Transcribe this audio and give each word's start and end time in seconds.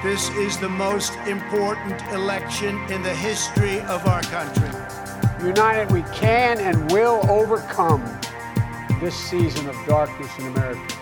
This 0.00 0.30
is 0.36 0.56
the 0.58 0.68
most 0.68 1.16
important 1.26 2.00
election 2.12 2.78
in 2.88 3.02
the 3.02 3.12
history 3.12 3.80
of 3.80 4.06
our 4.06 4.22
country. 4.22 4.70
United, 5.44 5.90
we 5.90 6.02
can 6.14 6.60
and 6.60 6.88
will 6.92 7.20
overcome 7.28 8.04
this 9.00 9.16
season 9.16 9.68
of 9.68 9.74
darkness 9.88 10.30
in 10.38 10.46
America. 10.46 10.94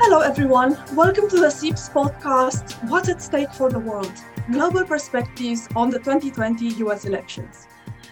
Hello, 0.00 0.20
everyone. 0.20 0.78
Welcome 0.94 1.28
to 1.28 1.36
the 1.36 1.50
CIPS 1.50 1.90
podcast, 1.90 2.72
What's 2.88 3.10
at 3.10 3.20
Stake 3.20 3.52
for 3.52 3.68
the 3.68 3.80
World? 3.80 4.14
Global 4.50 4.86
Perspectives 4.86 5.68
on 5.76 5.90
the 5.90 5.98
2020 5.98 6.68
US 6.86 7.04
elections. 7.04 7.66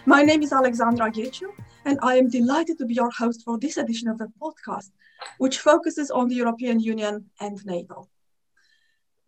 My 0.05 0.21
name 0.23 0.43
is 0.43 0.53
Alexandra 0.53 1.11
Gheciu, 1.11 1.55
and 1.85 1.99
I 2.03 2.17
am 2.17 2.29
delighted 2.29 2.79
to 2.79 2.87
be 2.87 2.95
your 2.95 3.11
host 3.11 3.43
for 3.45 3.59
this 3.59 3.77
edition 3.77 4.09
of 4.09 4.19
the 4.19 4.29
podcast, 4.41 4.91
which 5.39 5.59
focuses 5.59 6.11
on 6.11 6.29
the 6.29 6.35
European 6.35 6.81
Union 6.81 7.31
and 7.41 7.65
NATO. 7.65 8.09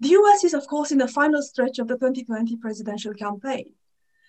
The 0.01 0.10
US 0.10 0.45
is, 0.45 0.55
of 0.55 0.66
course, 0.66 0.91
in 0.91 0.98
the 0.98 1.09
final 1.09 1.43
stretch 1.43 1.79
of 1.79 1.88
the 1.88 1.95
2020 1.95 2.57
presidential 2.57 3.15
campaign. 3.15 3.73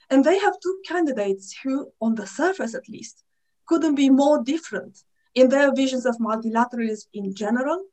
And 0.09 0.23
they 0.23 0.37
have 0.39 0.59
two 0.61 0.77
candidates 0.85 1.55
who, 1.63 1.91
on 1.99 2.15
the 2.15 2.27
surface 2.27 2.75
at 2.75 2.87
least, 2.87 3.23
couldn't 3.65 3.95
be 3.95 4.09
more 4.09 4.43
different 4.43 4.99
in 5.33 5.49
their 5.49 5.73
visions 5.73 6.05
of 6.05 6.17
multilateralism 6.17 7.07
in 7.13 7.33
general 7.33 7.85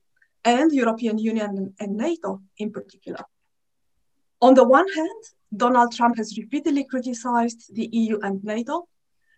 and 0.44 0.72
European 0.72 1.18
Union 1.18 1.74
and 1.80 1.96
NATO 1.96 2.42
in 2.58 2.70
particular. 2.70 3.24
On 4.42 4.54
the 4.54 4.64
one 4.64 4.88
hand, 4.88 5.22
Donald 5.54 5.92
Trump 5.94 6.16
has 6.16 6.38
repeatedly 6.38 6.84
criticized 6.84 7.74
the 7.74 7.88
EU 7.92 8.18
and 8.20 8.42
NATO, 8.44 8.88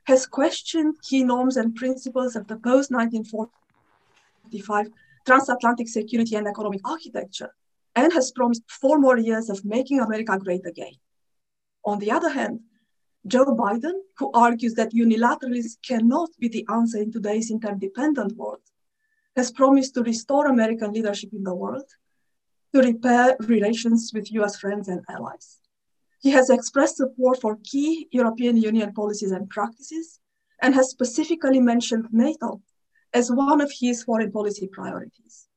has 0.05 0.27
questioned 0.27 1.01
key 1.03 1.23
norms 1.25 1.57
and 1.57 1.75
principles 1.75 2.37
of 2.37 2.47
the 2.49 2.57
post 2.57 2.91
1945 2.91 4.89
transatlantic 5.25 5.89
security 5.89 6.37
and 6.37 6.47
economic 6.47 6.81
architecture, 6.85 7.55
and 7.95 8.13
has 8.13 8.33
promised 8.33 8.63
four 8.69 8.99
more 8.99 9.19
years 9.19 9.49
of 9.51 9.65
making 9.65 10.01
America 10.01 10.39
great 10.39 10.67
again. 10.67 10.95
On 11.85 11.99
the 11.99 12.11
other 12.11 12.31
hand, 12.31 12.61
Joe 13.27 13.45
Biden, 13.45 14.01
who 14.19 14.33
argues 14.33 14.75
that 14.75 14.93
unilateralism 14.93 15.77
cannot 15.87 16.31
be 16.39 16.49
the 16.49 16.67
answer 16.73 16.99
in 16.99 17.13
today's 17.13 17.51
interdependent 17.51 18.37
world, 18.37 18.63
has 19.37 19.53
promised 19.53 19.95
to 19.95 20.03
restore 20.03 20.47
American 20.47 20.93
leadership 20.93 21.31
in 21.33 21.45
the 21.45 21.55
world, 21.55 21.89
to 22.75 22.81
repair 22.81 23.37
relations 23.41 24.11
with 24.13 24.33
US 24.33 24.59
friends 24.59 24.89
and 24.89 25.05
allies. 25.09 25.62
He 26.23 26.31
has 26.31 26.51
expressed 26.51 26.99
support 26.99 27.41
for 27.41 27.59
key 27.65 28.07
European 28.13 28.57
Union 28.57 28.93
policies 28.93 29.33
and 29.33 29.51
practices, 29.51 30.21
and 30.63 30.73
has 30.77 30.91
specifically 30.91 31.61
mentioned 31.61 32.07
NATO 32.13 32.63
as 33.13 33.33
one 33.33 33.61
of 33.61 33.73
his 33.81 34.05
foreign 34.05 34.31
policy 34.31 34.69
priorities. 34.69 35.49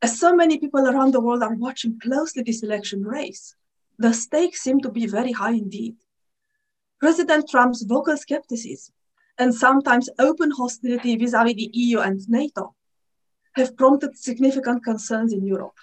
As 0.00 0.20
so 0.20 0.36
many 0.36 0.58
people 0.58 0.86
around 0.86 1.12
the 1.12 1.20
world 1.20 1.42
are 1.42 1.54
watching 1.54 1.98
closely 1.98 2.44
this 2.44 2.62
election 2.62 3.02
race, 3.02 3.56
the 3.98 4.14
stakes 4.14 4.60
seem 4.60 4.78
to 4.82 4.90
be 4.90 5.06
very 5.06 5.32
high 5.32 5.54
indeed. 5.64 5.96
President 7.00 7.48
Trump's 7.48 7.82
vocal 7.82 8.16
skepticism 8.16 8.94
and 9.36 9.52
sometimes 9.52 10.08
open 10.20 10.52
hostility 10.52 11.16
vis-à-vis 11.16 11.54
the 11.56 11.70
EU 11.72 11.98
and 11.98 12.20
NATO 12.28 12.76
have 13.56 13.76
prompted 13.76 14.16
significant 14.16 14.84
concerns 14.84 15.32
in 15.32 15.44
Europe. 15.44 15.78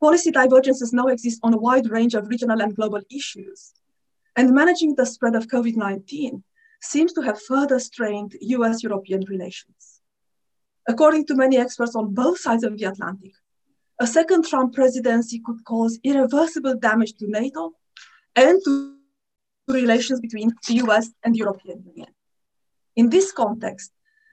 Policy 0.00 0.30
divergences 0.30 0.92
now 0.92 1.06
exist 1.08 1.40
on 1.42 1.54
a 1.54 1.58
wide 1.58 1.90
range 1.90 2.14
of 2.14 2.28
regional 2.28 2.62
and 2.62 2.74
global 2.74 3.00
issues, 3.10 3.72
and 4.36 4.54
managing 4.54 4.94
the 4.94 5.04
spread 5.04 5.34
of 5.34 5.48
COVID-19 5.48 6.42
seems 6.80 7.12
to 7.14 7.22
have 7.22 7.42
further 7.42 7.80
strained 7.80 8.36
US-European 8.40 9.24
relations. 9.28 10.00
According 10.88 11.26
to 11.26 11.34
many 11.34 11.58
experts 11.58 11.96
on 11.96 12.14
both 12.14 12.38
sides 12.38 12.62
of 12.62 12.78
the 12.78 12.84
Atlantic, 12.84 13.32
a 14.00 14.06
second 14.06 14.46
Trump 14.46 14.72
presidency 14.72 15.40
could 15.44 15.64
cause 15.64 15.98
irreversible 16.04 16.76
damage 16.76 17.14
to 17.14 17.28
NATO 17.28 17.72
and 18.36 18.60
to 18.64 18.94
relations 19.68 20.20
between 20.20 20.52
the 20.68 20.74
US 20.84 21.10
and 21.24 21.34
the 21.34 21.38
European 21.38 21.82
Union. 21.84 22.08
In 22.94 23.10
this 23.10 23.32
context, 23.32 23.90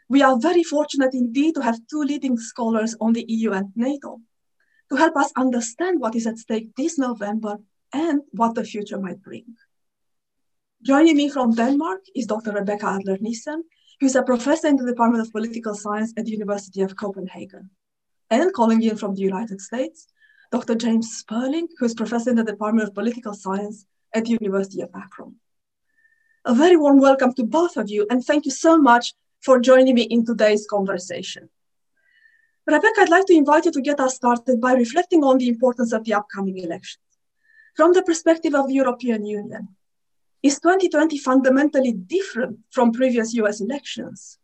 we 0.08 0.22
are 0.22 0.40
very 0.40 0.64
fortunate 0.64 1.16
indeed 1.16 1.56
to 1.56 1.62
have 1.62 1.80
two 1.90 2.04
leading 2.04 2.38
scholars 2.38 2.96
on 3.02 3.14
the 3.14 3.26
EU 3.28 3.52
and 3.52 3.72
NATO 3.76 4.22
to 4.90 4.96
help 4.96 5.16
us 5.16 5.32
understand 5.36 6.00
what 6.00 6.16
is 6.16 6.28
at 6.28 6.38
stake 6.38 6.76
this 6.76 6.98
November 6.98 7.58
and 7.94 8.22
what 8.32 8.56
the 8.56 8.64
future 8.64 9.00
might 9.00 9.22
bring. 9.22 9.46
Joining 10.82 11.18
me 11.18 11.30
from 11.30 11.56
Denmark 11.56 12.02
is 12.16 12.28
Dr. 12.28 12.52
Rebecca 12.52 12.86
Adler 12.88 13.18
Nissen, 13.20 13.64
who 14.00 14.06
is 14.06 14.16
a 14.16 14.24
professor 14.24 14.68
in 14.68 14.76
the 14.76 14.86
Department 14.86 15.26
of 15.26 15.32
Political 15.32 15.76
Science 15.76 16.14
at 16.18 16.26
the 16.26 16.32
University 16.32 16.82
of 16.82 16.96
Copenhagen. 16.96 17.70
And 18.30 18.54
calling 18.54 18.82
in 18.84 18.98
from 18.98 19.16
the 19.16 19.22
United 19.22 19.62
States, 19.62 20.08
Dr. 20.52 20.76
James 20.76 21.18
Sperling, 21.18 21.68
who 21.78 21.86
is 21.86 21.94
professor 21.94 22.30
in 22.30 22.36
the 22.36 22.44
Department 22.44 22.88
of 22.88 22.94
Political 22.94 23.34
Science 23.34 23.86
at 24.14 24.26
the 24.26 24.38
University 24.40 24.82
of 24.82 24.90
Akron. 24.96 25.36
A 26.46 26.54
very 26.54 26.78
warm 26.78 27.00
welcome 27.00 27.34
to 27.34 27.44
both 27.44 27.78
of 27.78 27.90
you, 27.90 28.06
and 28.10 28.24
thank 28.24 28.46
you 28.46 28.52
so 28.52 28.78
much 28.78 29.14
for 29.42 29.60
joining 29.60 29.96
me 29.96 30.04
in 30.04 30.26
today's 30.26 30.68
conversation. 30.68 31.50
Rebecca, 32.68 33.02
I'd 33.02 33.10
like 33.10 33.26
to 33.28 33.34
invite 33.34 33.66
you 33.66 33.72
to 33.72 33.82
get 33.82 34.00
us 34.00 34.16
started 34.16 34.60
by 34.60 34.74
reflecting 34.74 35.24
on 35.24 35.38
the 35.38 35.50
importance 35.50 35.94
of 35.94 36.04
the 36.04 36.14
upcoming 36.14 36.58
elections. 36.58 37.04
From 37.76 37.94
the 37.94 38.02
perspective 38.02 38.56
of 38.56 38.68
the 38.68 38.74
European 38.74 39.26
Union, 39.26 39.68
is 40.42 40.60
2020 40.60 41.18
fundamentally 41.18 41.92
different 41.92 42.60
from 42.72 42.92
previous 42.92 43.34
US 43.36 43.62
elections? 43.62 44.38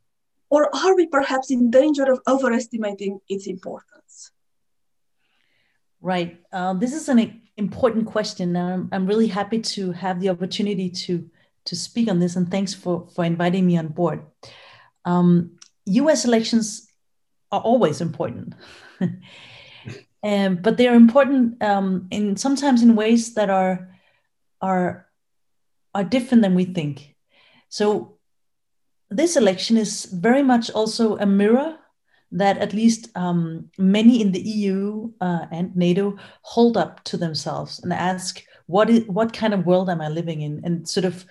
Or 0.50 0.76
are 0.76 0.96
we 0.96 1.08
perhaps 1.08 1.50
in 1.50 1.72
danger 1.72 2.12
of 2.12 2.20
overestimating 2.28 3.20
its 3.30 3.48
importance? 3.48 4.32
Right. 6.02 6.42
Uh, 6.52 6.74
this 6.74 6.94
is 6.94 7.08
an 7.08 7.42
important 7.58 8.06
question. 8.06 8.56
I'm, 8.58 8.90
I'm 8.92 9.06
really 9.06 9.28
happy 9.28 9.60
to 9.60 9.92
have 9.94 10.20
the 10.20 10.30
opportunity 10.30 10.90
to, 10.90 11.30
to 11.66 11.76
speak 11.76 12.10
on 12.10 12.20
this, 12.20 12.36
and 12.36 12.50
thanks 12.50 12.74
for, 12.74 13.08
for 13.16 13.24
inviting 13.24 13.66
me 13.66 13.78
on 13.78 13.88
board. 13.88 14.24
Um, 15.06 15.58
US 15.86 16.26
elections 16.26 16.91
are 17.52 17.62
always 17.62 18.02
important. 18.02 18.54
um, 20.24 20.56
but 20.58 20.78
they 20.78 20.88
are 20.88 20.96
important 20.96 21.62
um, 21.62 22.08
in 22.12 22.38
sometimes 22.38 22.82
in 22.82 22.96
ways 22.96 23.34
that 23.36 23.50
are 23.50 23.90
are 24.62 25.08
are 25.94 26.04
different 26.04 26.44
than 26.44 26.56
we 26.56 26.66
think. 26.66 27.16
So 27.70 28.18
this 29.10 29.36
election 29.36 29.78
is 29.78 30.06
very 30.06 30.44
much 30.44 30.72
also 30.72 31.18
a 31.18 31.26
mirror 31.26 31.78
that 32.32 32.58
at 32.60 32.74
least 32.74 33.10
um, 33.16 33.70
many 33.78 34.22
in 34.22 34.32
the 34.32 34.40
EU 34.40 35.12
uh, 35.20 35.48
and 35.52 35.76
NATO 35.76 36.18
hold 36.44 36.78
up 36.78 37.04
to 37.06 37.18
themselves 37.18 37.80
and 37.80 37.92
ask, 37.92 38.42
what 38.68 38.90
is 38.90 39.06
what 39.08 39.34
kind 39.34 39.54
of 39.54 39.66
world 39.66 39.90
am 39.90 40.00
I 40.00 40.08
living 40.08 40.42
in? 40.42 40.62
And 40.64 40.88
sort 40.88 41.06
of 41.06 41.26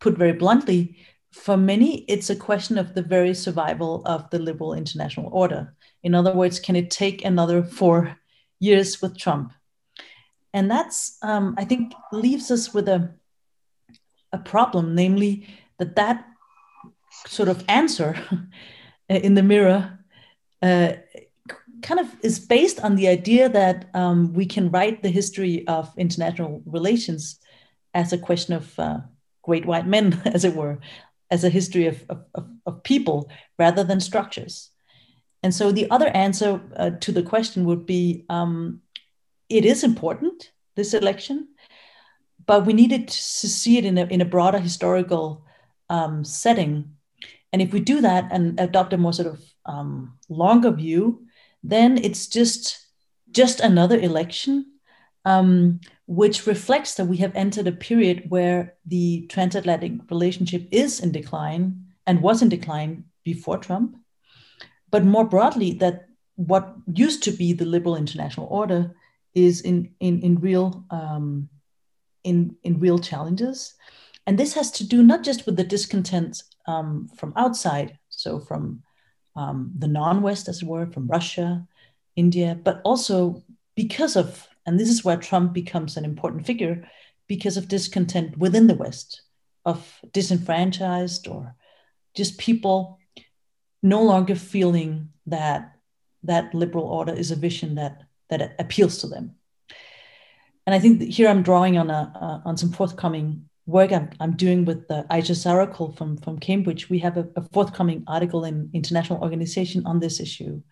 put 0.00 0.18
very 0.18 0.32
bluntly, 0.32 0.96
for 1.32 1.56
many, 1.56 1.98
it's 2.08 2.30
a 2.30 2.36
question 2.36 2.78
of 2.78 2.94
the 2.94 3.02
very 3.02 3.34
survival 3.34 4.02
of 4.04 4.28
the 4.30 4.38
liberal 4.38 4.74
international 4.74 5.30
order. 5.32 5.74
In 6.02 6.14
other 6.14 6.34
words, 6.34 6.58
can 6.58 6.76
it 6.76 6.90
take 6.90 7.24
another 7.24 7.62
four 7.62 8.16
years 8.58 9.00
with 9.00 9.18
Trump? 9.18 9.52
And 10.52 10.70
that's, 10.70 11.18
um, 11.22 11.54
I 11.56 11.64
think, 11.64 11.92
leaves 12.12 12.50
us 12.50 12.74
with 12.74 12.88
a 12.88 13.14
a 14.32 14.38
problem, 14.38 14.94
namely 14.94 15.46
that 15.78 15.96
that 15.96 16.24
sort 17.26 17.48
of 17.48 17.64
answer 17.68 18.16
in 19.08 19.34
the 19.34 19.42
mirror 19.42 19.98
uh, 20.62 20.92
kind 21.82 22.00
of 22.00 22.14
is 22.22 22.38
based 22.38 22.80
on 22.80 22.96
the 22.96 23.08
idea 23.08 23.48
that 23.48 23.88
um, 23.94 24.32
we 24.32 24.46
can 24.46 24.70
write 24.70 25.02
the 25.02 25.08
history 25.08 25.66
of 25.66 25.92
international 25.96 26.62
relations 26.66 27.40
as 27.94 28.12
a 28.12 28.18
question 28.18 28.54
of 28.54 28.78
uh, 28.78 28.98
great 29.42 29.64
white 29.64 29.86
men, 29.86 30.20
as 30.26 30.44
it 30.44 30.54
were, 30.54 30.78
as 31.30 31.44
a 31.44 31.48
history 31.48 31.86
of, 31.86 32.04
of, 32.34 32.46
of 32.66 32.82
people 32.82 33.30
rather 33.58 33.84
than 33.84 34.00
structures. 34.00 34.70
And 35.42 35.54
so 35.54 35.72
the 35.72 35.90
other 35.90 36.08
answer 36.08 36.60
uh, 36.76 36.90
to 37.00 37.12
the 37.12 37.22
question 37.22 37.64
would 37.64 37.86
be 37.86 38.24
um, 38.28 38.82
it 39.48 39.64
is 39.64 39.84
important, 39.84 40.52
this 40.76 40.94
election, 40.94 41.48
but 42.46 42.66
we 42.66 42.72
needed 42.72 43.08
to 43.08 43.48
see 43.48 43.78
it 43.78 43.84
in 43.84 43.96
a, 43.98 44.04
in 44.06 44.20
a 44.20 44.24
broader 44.24 44.58
historical 44.58 45.44
um, 45.88 46.24
setting. 46.24 46.96
And 47.52 47.62
if 47.62 47.72
we 47.72 47.80
do 47.80 48.00
that 48.00 48.28
and 48.30 48.58
adopt 48.60 48.92
a 48.92 48.98
more 48.98 49.12
sort 49.12 49.28
of 49.28 49.42
um, 49.66 50.18
longer 50.28 50.70
view, 50.70 51.26
then 51.62 51.98
it's 51.98 52.26
just 52.26 52.86
just 53.30 53.60
another 53.60 53.98
election, 53.98 54.69
um, 55.24 55.80
which 56.06 56.46
reflects 56.46 56.94
that 56.94 57.04
we 57.04 57.18
have 57.18 57.34
entered 57.34 57.66
a 57.66 57.72
period 57.72 58.24
where 58.28 58.74
the 58.86 59.26
transatlantic 59.28 59.92
relationship 60.10 60.66
is 60.70 61.00
in 61.00 61.12
decline 61.12 61.84
and 62.06 62.22
was 62.22 62.42
in 62.42 62.48
decline 62.48 63.04
before 63.24 63.58
Trump, 63.58 63.96
but 64.90 65.04
more 65.04 65.24
broadly 65.24 65.72
that 65.74 66.06
what 66.36 66.74
used 66.92 67.22
to 67.24 67.30
be 67.30 67.52
the 67.52 67.66
liberal 67.66 67.96
international 67.96 68.46
order 68.50 68.94
is 69.34 69.60
in 69.60 69.92
in 70.00 70.20
in 70.22 70.40
real 70.40 70.84
um, 70.90 71.48
in, 72.24 72.56
in 72.62 72.78
real 72.78 72.98
challenges. 72.98 73.74
And 74.26 74.38
this 74.38 74.54
has 74.54 74.70
to 74.72 74.84
do 74.84 75.02
not 75.02 75.22
just 75.22 75.46
with 75.46 75.56
the 75.56 75.64
discontent 75.64 76.42
um, 76.66 77.08
from 77.16 77.32
outside, 77.36 77.98
so 78.08 78.38
from 78.38 78.82
um, 79.36 79.72
the 79.76 79.88
non 79.88 80.22
West, 80.22 80.48
as 80.48 80.62
it 80.62 80.68
were, 80.68 80.86
from 80.86 81.06
Russia, 81.06 81.66
India, 82.16 82.58
but 82.62 82.80
also 82.84 83.42
because 83.74 84.16
of, 84.16 84.46
and 84.66 84.78
this 84.78 84.88
is 84.88 85.04
where 85.04 85.16
Trump 85.16 85.52
becomes 85.52 85.96
an 85.96 86.04
important 86.04 86.46
figure, 86.46 86.88
because 87.26 87.56
of 87.56 87.68
discontent 87.68 88.36
within 88.38 88.66
the 88.66 88.74
West, 88.74 89.22
of 89.64 90.00
disenfranchised 90.12 91.28
or 91.28 91.54
just 92.14 92.38
people 92.38 92.98
no 93.82 94.02
longer 94.02 94.34
feeling 94.34 95.08
that 95.26 95.72
that 96.22 96.54
liberal 96.54 96.84
order 96.84 97.14
is 97.14 97.30
a 97.30 97.36
vision 97.36 97.76
that 97.76 98.02
that 98.28 98.54
appeals 98.58 98.98
to 98.98 99.06
them. 99.06 99.34
And 100.66 100.74
I 100.74 100.78
think 100.78 101.02
here 101.02 101.28
I'm 101.28 101.42
drawing 101.42 101.78
on 101.78 101.90
a 101.90 102.12
uh, 102.20 102.48
on 102.48 102.56
some 102.56 102.72
forthcoming 102.72 103.48
work 103.66 103.92
I'm, 103.92 104.10
I'm 104.20 104.36
doing 104.36 104.64
with 104.64 104.88
the 104.88 105.06
Ayşe 105.10 105.34
Zarakol 105.34 105.96
from, 105.96 106.16
from 106.16 106.38
Cambridge. 106.38 106.90
We 106.90 106.98
have 106.98 107.16
a, 107.16 107.28
a 107.36 107.42
forthcoming 107.52 108.04
article 108.06 108.44
in 108.44 108.70
International 108.72 109.22
Organization 109.22 109.86
on 109.86 110.00
this 110.00 110.20
issue. 110.20 110.62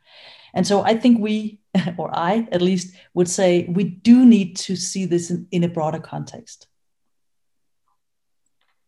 And 0.54 0.66
so 0.66 0.82
I 0.82 0.96
think 0.96 1.20
we, 1.20 1.58
or 1.98 2.10
I 2.16 2.48
at 2.52 2.62
least, 2.62 2.94
would 3.14 3.28
say 3.28 3.66
we 3.68 3.84
do 3.84 4.24
need 4.24 4.56
to 4.56 4.76
see 4.76 5.04
this 5.04 5.30
in, 5.30 5.46
in 5.50 5.64
a 5.64 5.68
broader 5.68 5.98
context. 5.98 6.66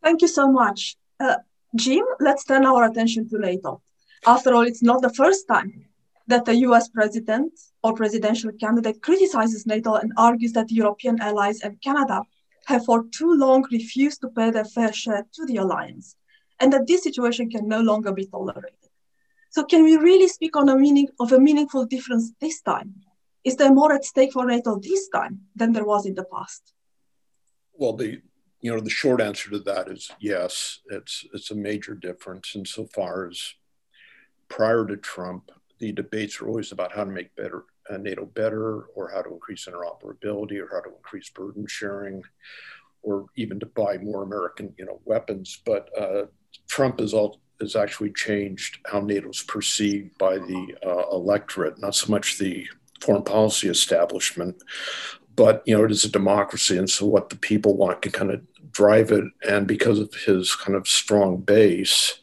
Thank 0.02 0.22
you 0.22 0.28
so 0.28 0.50
much. 0.50 0.96
Uh, 1.18 1.36
Jim, 1.76 2.04
let's 2.20 2.44
turn 2.44 2.64
our 2.64 2.84
attention 2.84 3.28
to 3.28 3.38
NATO. 3.38 3.82
After 4.26 4.54
all, 4.54 4.66
it's 4.66 4.82
not 4.82 5.02
the 5.02 5.12
first 5.12 5.46
time 5.46 5.86
that 6.26 6.44
the 6.44 6.56
US 6.66 6.88
president 6.88 7.52
or 7.82 7.94
presidential 7.94 8.50
candidate 8.52 9.02
criticizes 9.02 9.66
NATO 9.66 9.94
and 9.94 10.12
argues 10.16 10.52
that 10.52 10.70
European 10.70 11.20
allies 11.20 11.60
and 11.60 11.80
Canada 11.82 12.22
have 12.66 12.84
for 12.84 13.04
too 13.10 13.34
long 13.34 13.64
refused 13.70 14.20
to 14.22 14.28
pay 14.28 14.50
their 14.50 14.64
fair 14.64 14.92
share 14.92 15.26
to 15.34 15.46
the 15.46 15.56
alliance, 15.56 16.16
and 16.60 16.72
that 16.72 16.86
this 16.86 17.02
situation 17.02 17.50
can 17.50 17.66
no 17.66 17.80
longer 17.80 18.12
be 18.12 18.26
tolerated. 18.26 18.79
So, 19.50 19.64
can 19.64 19.82
we 19.82 19.97
really 19.97 20.29
speak 20.29 20.56
on 20.56 20.69
a 20.69 20.76
meaning 20.76 21.08
of 21.19 21.32
a 21.32 21.38
meaningful 21.38 21.85
difference 21.87 22.32
this 22.41 22.61
time? 22.62 22.94
Is 23.44 23.56
there 23.56 23.73
more 23.73 23.93
at 23.93 24.05
stake 24.05 24.32
for 24.32 24.47
NATO 24.47 24.79
this 24.79 25.08
time 25.08 25.41
than 25.56 25.73
there 25.73 25.85
was 25.85 26.06
in 26.06 26.14
the 26.14 26.25
past? 26.25 26.73
Well, 27.75 27.94
the 27.94 28.20
you 28.61 28.73
know 28.73 28.81
the 28.81 28.91
short 28.91 29.20
answer 29.20 29.50
to 29.50 29.58
that 29.61 29.88
is 29.88 30.11
yes. 30.20 30.81
It's 30.87 31.25
it's 31.35 31.50
a 31.50 31.55
major 31.55 31.94
difference 31.94 32.52
insofar 32.55 33.29
as 33.29 33.55
prior 34.49 34.85
to 34.87 34.97
Trump, 34.97 35.50
the 35.79 35.93
debates 35.93 36.41
were 36.41 36.49
always 36.49 36.73
about 36.73 36.93
how 36.93 37.05
to 37.05 37.11
make 37.11 37.35
better 37.37 37.64
uh, 37.88 37.97
NATO 37.97 38.26
better, 38.26 38.82
or 38.94 39.11
how 39.11 39.23
to 39.23 39.32
increase 39.32 39.67
interoperability, 39.67 40.61
or 40.61 40.69
how 40.70 40.81
to 40.81 40.94
increase 40.94 41.31
burden 41.31 41.67
sharing, 41.67 42.23
or 43.02 43.26
even 43.37 43.58
to 43.61 43.67
buy 43.67 43.99
more 43.99 44.23
American, 44.23 44.75
you 44.79 44.85
know, 44.85 45.00
weapons. 45.05 45.61
But 45.64 45.88
uh, 45.99 46.26
Trump 46.69 47.00
is 47.00 47.14
all 47.14 47.41
has 47.60 47.76
actually 47.76 48.12
changed 48.12 48.78
how 48.86 49.00
NATO 49.00 49.28
is 49.30 49.42
perceived 49.42 50.16
by 50.18 50.38
the 50.38 50.74
uh, 50.84 51.14
electorate, 51.14 51.78
not 51.78 51.94
so 51.94 52.10
much 52.10 52.38
the 52.38 52.66
foreign 53.00 53.22
policy 53.22 53.68
establishment, 53.68 54.62
but 55.36 55.62
you 55.66 55.76
know, 55.76 55.84
it 55.84 55.90
is 55.90 56.04
a 56.04 56.10
democracy, 56.10 56.76
and 56.76 56.90
so 56.90 57.06
what 57.06 57.30
the 57.30 57.36
people 57.36 57.76
want 57.76 58.02
can 58.02 58.12
kind 58.12 58.30
of 58.30 58.42
drive 58.72 59.10
it. 59.10 59.24
And 59.48 59.66
because 59.66 59.98
of 59.98 60.12
his 60.14 60.54
kind 60.54 60.76
of 60.76 60.86
strong 60.86 61.38
base, 61.38 62.20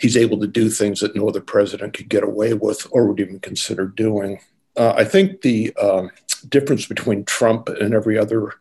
he's 0.00 0.16
able 0.16 0.38
to 0.40 0.46
do 0.46 0.68
things 0.68 1.00
that 1.00 1.16
no 1.16 1.28
other 1.28 1.40
president 1.40 1.94
could 1.94 2.08
get 2.08 2.24
away 2.24 2.54
with 2.54 2.86
or 2.90 3.06
would 3.06 3.20
even 3.20 3.40
consider 3.40 3.86
doing. 3.86 4.40
Uh, 4.76 4.94
I 4.96 5.04
think 5.04 5.42
the 5.42 5.74
um, 5.76 6.10
difference 6.48 6.86
between 6.86 7.24
Trump 7.24 7.68
and 7.68 7.94
every 7.94 8.18
other 8.18 8.54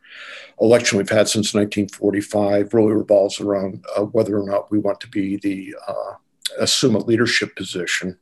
election 0.59 0.97
we've 0.97 1.09
had 1.09 1.27
since 1.27 1.53
1945 1.53 2.73
really 2.73 2.93
revolves 2.93 3.39
around 3.39 3.83
uh, 3.95 4.03
whether 4.03 4.39
or 4.39 4.47
not 4.47 4.71
we 4.71 4.79
want 4.79 4.99
to 5.01 5.07
be 5.07 5.37
the 5.37 5.75
uh, 5.87 6.13
assume 6.59 6.95
a 6.95 6.99
leadership 6.99 7.55
position 7.55 8.17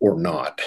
or 0.00 0.18
not 0.18 0.60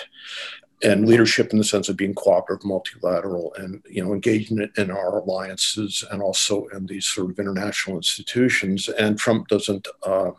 and 0.83 1.07
leadership 1.07 1.51
in 1.51 1.57
the 1.57 1.63
sense 1.63 1.89
of 1.89 1.97
being 1.97 2.13
cooperative, 2.13 2.65
multilateral, 2.65 3.53
and 3.57 3.81
you 3.89 4.03
know 4.03 4.13
engaging 4.13 4.69
in 4.77 4.91
our 4.91 5.19
alliances 5.19 6.03
and 6.11 6.21
also 6.21 6.65
in 6.67 6.85
these 6.85 7.05
sort 7.05 7.31
of 7.31 7.39
international 7.39 7.95
institutions. 7.95 8.89
And 8.89 9.17
Trump 9.17 9.47
doesn't 9.47 9.87
uh, 10.03 10.31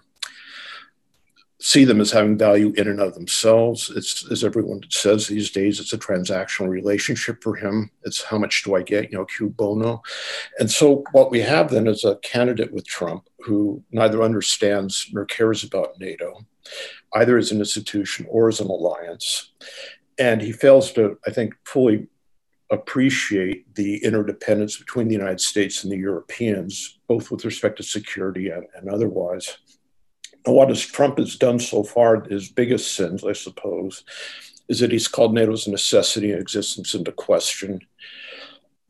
see 1.58 1.84
them 1.84 2.00
as 2.00 2.10
having 2.10 2.36
value 2.36 2.72
in 2.76 2.88
and 2.88 3.00
of 3.00 3.14
themselves. 3.14 3.90
It's 3.94 4.30
as 4.30 4.44
everyone 4.44 4.82
says 4.90 5.26
these 5.26 5.50
days, 5.50 5.80
it's 5.80 5.92
a 5.92 5.98
transactional 5.98 6.68
relationship 6.68 7.42
for 7.42 7.56
him. 7.56 7.90
It's 8.04 8.22
how 8.22 8.38
much 8.38 8.62
do 8.62 8.74
I 8.74 8.82
get, 8.82 9.10
you 9.10 9.18
know, 9.18 9.26
cui 9.26 9.48
bono. 9.48 10.02
And 10.58 10.70
so 10.70 11.04
what 11.12 11.30
we 11.30 11.40
have 11.40 11.70
then 11.70 11.86
is 11.86 12.04
a 12.04 12.16
candidate 12.16 12.72
with 12.72 12.86
Trump 12.86 13.28
who 13.40 13.82
neither 13.90 14.22
understands 14.22 15.08
nor 15.12 15.24
cares 15.24 15.64
about 15.64 15.98
NATO, 15.98 16.44
either 17.14 17.38
as 17.38 17.52
an 17.52 17.58
institution 17.58 18.26
or 18.28 18.48
as 18.48 18.60
an 18.60 18.68
alliance. 18.68 19.52
And 20.18 20.42
he 20.42 20.52
fails 20.52 20.92
to, 20.92 21.18
I 21.26 21.30
think, 21.30 21.54
fully 21.64 22.08
appreciate 22.70 23.74
the 23.76 24.02
interdependence 24.02 24.76
between 24.76 25.06
the 25.08 25.14
United 25.14 25.40
States 25.40 25.84
and 25.84 25.92
the 25.92 25.96
Europeans, 25.96 26.98
both 27.06 27.30
with 27.30 27.44
respect 27.44 27.76
to 27.76 27.82
security 27.82 28.48
and, 28.48 28.66
and 28.74 28.90
otherwise 28.90 29.58
what 30.52 30.68
has 30.68 30.80
Trump 30.80 31.18
has 31.18 31.36
done 31.36 31.58
so 31.58 31.82
far, 31.82 32.22
his 32.24 32.48
biggest 32.48 32.94
sins, 32.94 33.24
I 33.24 33.32
suppose, 33.32 34.04
is 34.68 34.80
that 34.80 34.92
he's 34.92 35.08
called 35.08 35.34
NATO's 35.34 35.68
necessity 35.68 36.32
and 36.32 36.40
existence 36.40 36.94
into 36.94 37.12
question. 37.12 37.80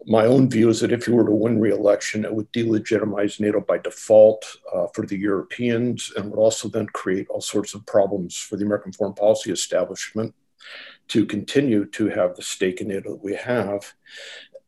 My 0.07 0.25
own 0.25 0.49
view 0.49 0.69
is 0.69 0.81
that 0.81 0.93
if 0.93 1.07
he 1.07 1.11
were 1.11 1.25
to 1.25 1.33
win 1.33 1.61
re-election, 1.61 2.25
it 2.25 2.33
would 2.33 2.53
delegitimize 2.53 3.41
NATO 3.41 3.61
by 3.61 3.79
default 3.79 4.45
uh, 4.73 4.87
for 4.95 5.05
the 5.05 5.17
Europeans 5.17 6.13
and 6.17 6.31
would 6.31 6.39
also 6.39 6.69
then 6.69 6.87
create 6.87 7.29
all 7.29 7.41
sorts 7.41 7.75
of 7.75 7.85
problems 7.87 8.37
for 8.37 8.57
the 8.57 8.65
American 8.65 8.93
foreign 8.93 9.15
policy 9.15 9.51
establishment 9.51 10.35
to 11.09 11.27
continue 11.27 11.87
to 11.87 12.09
have 12.09 12.37
the 12.37 12.43
stake 12.43 12.81
in 12.81 12.89
NATO 12.89 13.13
that 13.13 13.25
we 13.25 13.35
have. 13.35 13.95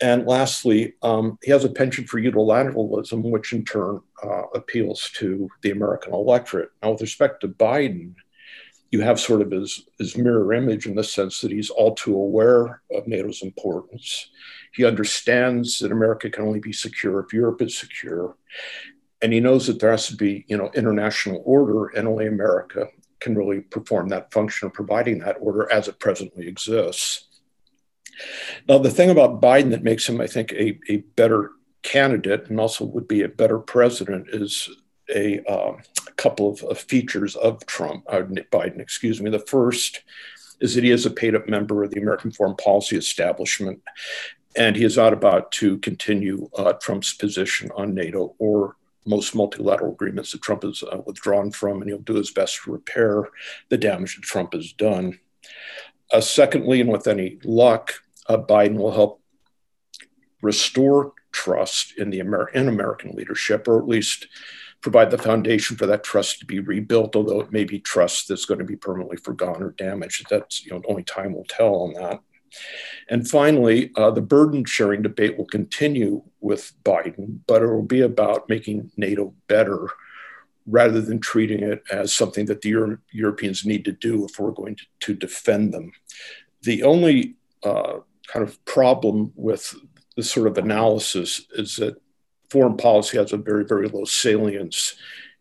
And 0.00 0.26
lastly, 0.26 0.94
um, 1.02 1.38
he 1.42 1.50
has 1.50 1.64
a 1.64 1.68
penchant 1.68 2.08
for 2.08 2.20
unilateralism, 2.20 3.22
which 3.22 3.52
in 3.52 3.64
turn 3.64 4.00
uh, 4.22 4.42
appeals 4.54 5.10
to 5.14 5.48
the 5.62 5.72
American 5.72 6.14
electorate. 6.14 6.70
Now, 6.82 6.92
with 6.92 7.00
respect 7.00 7.40
to 7.40 7.48
Biden, 7.48 8.14
you 8.90 9.02
have 9.02 9.20
sort 9.20 9.42
of 9.42 9.50
his, 9.50 9.86
his 9.98 10.16
mirror 10.16 10.54
image 10.54 10.86
in 10.86 10.94
the 10.94 11.04
sense 11.04 11.40
that 11.40 11.50
he's 11.50 11.68
all 11.68 11.94
too 11.94 12.14
aware 12.14 12.80
of 12.90 13.06
NATO's 13.06 13.42
importance. 13.42 14.30
He 14.72 14.84
understands 14.84 15.78
that 15.80 15.92
America 15.92 16.30
can 16.30 16.44
only 16.44 16.60
be 16.60 16.72
secure 16.72 17.20
if 17.20 17.32
Europe 17.32 17.60
is 17.60 17.76
secure. 17.76 18.36
And 19.20 19.32
he 19.32 19.40
knows 19.40 19.66
that 19.66 19.80
there 19.80 19.90
has 19.90 20.06
to 20.06 20.16
be, 20.16 20.44
you 20.48 20.56
know, 20.56 20.70
international 20.74 21.42
order, 21.44 21.88
and 21.88 22.06
only 22.06 22.28
America 22.28 22.86
can 23.20 23.34
really 23.34 23.60
perform 23.60 24.08
that 24.08 24.32
function 24.32 24.66
of 24.66 24.72
providing 24.72 25.18
that 25.18 25.36
order 25.40 25.70
as 25.72 25.88
it 25.88 25.98
presently 25.98 26.46
exists. 26.46 27.27
Now, 28.68 28.78
the 28.78 28.90
thing 28.90 29.10
about 29.10 29.40
Biden 29.40 29.70
that 29.70 29.82
makes 29.82 30.08
him, 30.08 30.20
I 30.20 30.26
think, 30.26 30.52
a, 30.52 30.78
a 30.88 30.98
better 31.16 31.52
candidate 31.82 32.48
and 32.48 32.60
also 32.60 32.84
would 32.84 33.08
be 33.08 33.22
a 33.22 33.28
better 33.28 33.58
president 33.58 34.28
is 34.30 34.68
a, 35.14 35.40
uh, 35.50 35.76
couple 36.16 36.50
of, 36.50 36.62
of, 36.64 36.78
features 36.78 37.36
of 37.36 37.64
Trump, 37.66 38.04
uh, 38.08 38.20
Biden, 38.20 38.80
excuse 38.80 39.22
me. 39.22 39.30
The 39.30 39.38
first 39.38 40.02
is 40.60 40.74
that 40.74 40.84
he 40.84 40.90
is 40.90 41.06
a 41.06 41.10
paid 41.10 41.34
up 41.34 41.48
member 41.48 41.82
of 41.82 41.90
the 41.90 42.00
American 42.00 42.32
foreign 42.32 42.56
policy 42.56 42.96
establishment, 42.96 43.80
and 44.56 44.76
he 44.76 44.84
is 44.84 44.96
not 44.96 45.12
about 45.12 45.52
to 45.52 45.78
continue 45.78 46.50
uh, 46.56 46.72
Trump's 46.74 47.14
position 47.14 47.70
on 47.76 47.94
NATO 47.94 48.34
or 48.38 48.76
most 49.06 49.34
multilateral 49.34 49.92
agreements 49.92 50.32
that 50.32 50.42
Trump 50.42 50.64
has 50.64 50.82
uh, 50.82 50.98
withdrawn 51.06 51.50
from, 51.50 51.80
and 51.80 51.88
he'll 51.88 52.00
do 52.00 52.14
his 52.14 52.30
best 52.30 52.60
to 52.62 52.72
repair 52.72 53.28
the 53.70 53.78
damage 53.78 54.16
that 54.16 54.22
Trump 54.22 54.52
has 54.52 54.72
done. 54.72 55.18
Uh, 56.12 56.20
secondly, 56.20 56.80
and 56.80 56.90
with 56.90 57.06
any 57.06 57.38
luck, 57.44 57.94
uh, 58.28 58.38
Biden 58.38 58.76
will 58.76 58.92
help 58.92 59.22
restore 60.42 61.12
trust 61.32 61.94
in 61.98 62.10
the 62.10 62.20
Amer- 62.20 62.50
in 62.54 62.68
American 62.68 63.12
leadership, 63.12 63.68
or 63.68 63.78
at 63.78 63.88
least 63.88 64.28
provide 64.80 65.10
the 65.10 65.18
foundation 65.18 65.76
for 65.76 65.86
that 65.86 66.04
trust 66.04 66.38
to 66.40 66.46
be 66.46 66.60
rebuilt. 66.60 67.16
Although 67.16 67.40
it 67.40 67.52
may 67.52 67.64
be 67.64 67.80
trust 67.80 68.28
that's 68.28 68.44
going 68.44 68.58
to 68.58 68.64
be 68.64 68.76
permanently 68.76 69.16
forgotten 69.16 69.62
or 69.62 69.72
damaged. 69.72 70.26
That's 70.30 70.64
you 70.64 70.72
know 70.72 70.82
only 70.88 71.02
time 71.02 71.34
will 71.34 71.46
tell 71.48 71.74
on 71.76 71.94
that. 71.94 72.20
And 73.08 73.28
finally, 73.28 73.90
uh, 73.96 74.10
the 74.10 74.22
burden 74.22 74.64
sharing 74.64 75.02
debate 75.02 75.36
will 75.36 75.46
continue 75.46 76.22
with 76.40 76.72
Biden, 76.82 77.40
but 77.46 77.62
it 77.62 77.66
will 77.66 77.82
be 77.82 78.00
about 78.00 78.48
making 78.48 78.90
NATO 78.96 79.34
better 79.48 79.88
rather 80.66 81.00
than 81.00 81.18
treating 81.18 81.62
it 81.62 81.82
as 81.90 82.14
something 82.14 82.46
that 82.46 82.60
the 82.60 82.68
Euro- 82.70 82.98
Europeans 83.10 83.64
need 83.64 83.84
to 83.86 83.92
do 83.92 84.24
if 84.24 84.38
we're 84.38 84.50
going 84.50 84.76
to, 84.76 84.84
to 85.00 85.14
defend 85.14 85.72
them. 85.72 85.92
The 86.62 86.82
only 86.82 87.36
uh, 87.62 88.00
kind 88.28 88.46
of 88.46 88.62
problem 88.64 89.32
with 89.34 89.74
this 90.16 90.30
sort 90.30 90.46
of 90.46 90.58
analysis 90.58 91.46
is 91.52 91.76
that 91.76 92.00
foreign 92.50 92.76
policy 92.76 93.18
has 93.18 93.32
a 93.32 93.36
very, 93.36 93.64
very 93.64 93.88
low 93.88 94.04
salience 94.04 94.96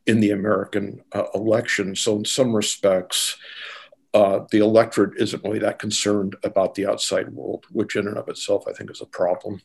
in 0.06 0.20
the 0.20 0.32
American 0.32 1.02
uh, 1.12 1.26
election. 1.36 1.96
So, 1.96 2.18
in 2.18 2.26
some 2.26 2.56
respects, 2.56 3.38
uh, 4.14 4.46
the 4.52 4.60
electorate 4.60 5.20
isn't 5.22 5.44
really 5.44 5.60
that 5.60 5.80
concerned 5.80 6.36
about 6.44 6.76
the 6.76 6.88
outside 6.88 7.30
world, 7.30 7.66
which 7.72 7.96
in 7.96 8.08
and 8.08 8.18
of 8.18 8.30
itself 8.30 8.64
I 8.68 8.74
think 8.74 8.90
is 8.90 9.02
a 9.02 9.06
problem. 9.06 9.62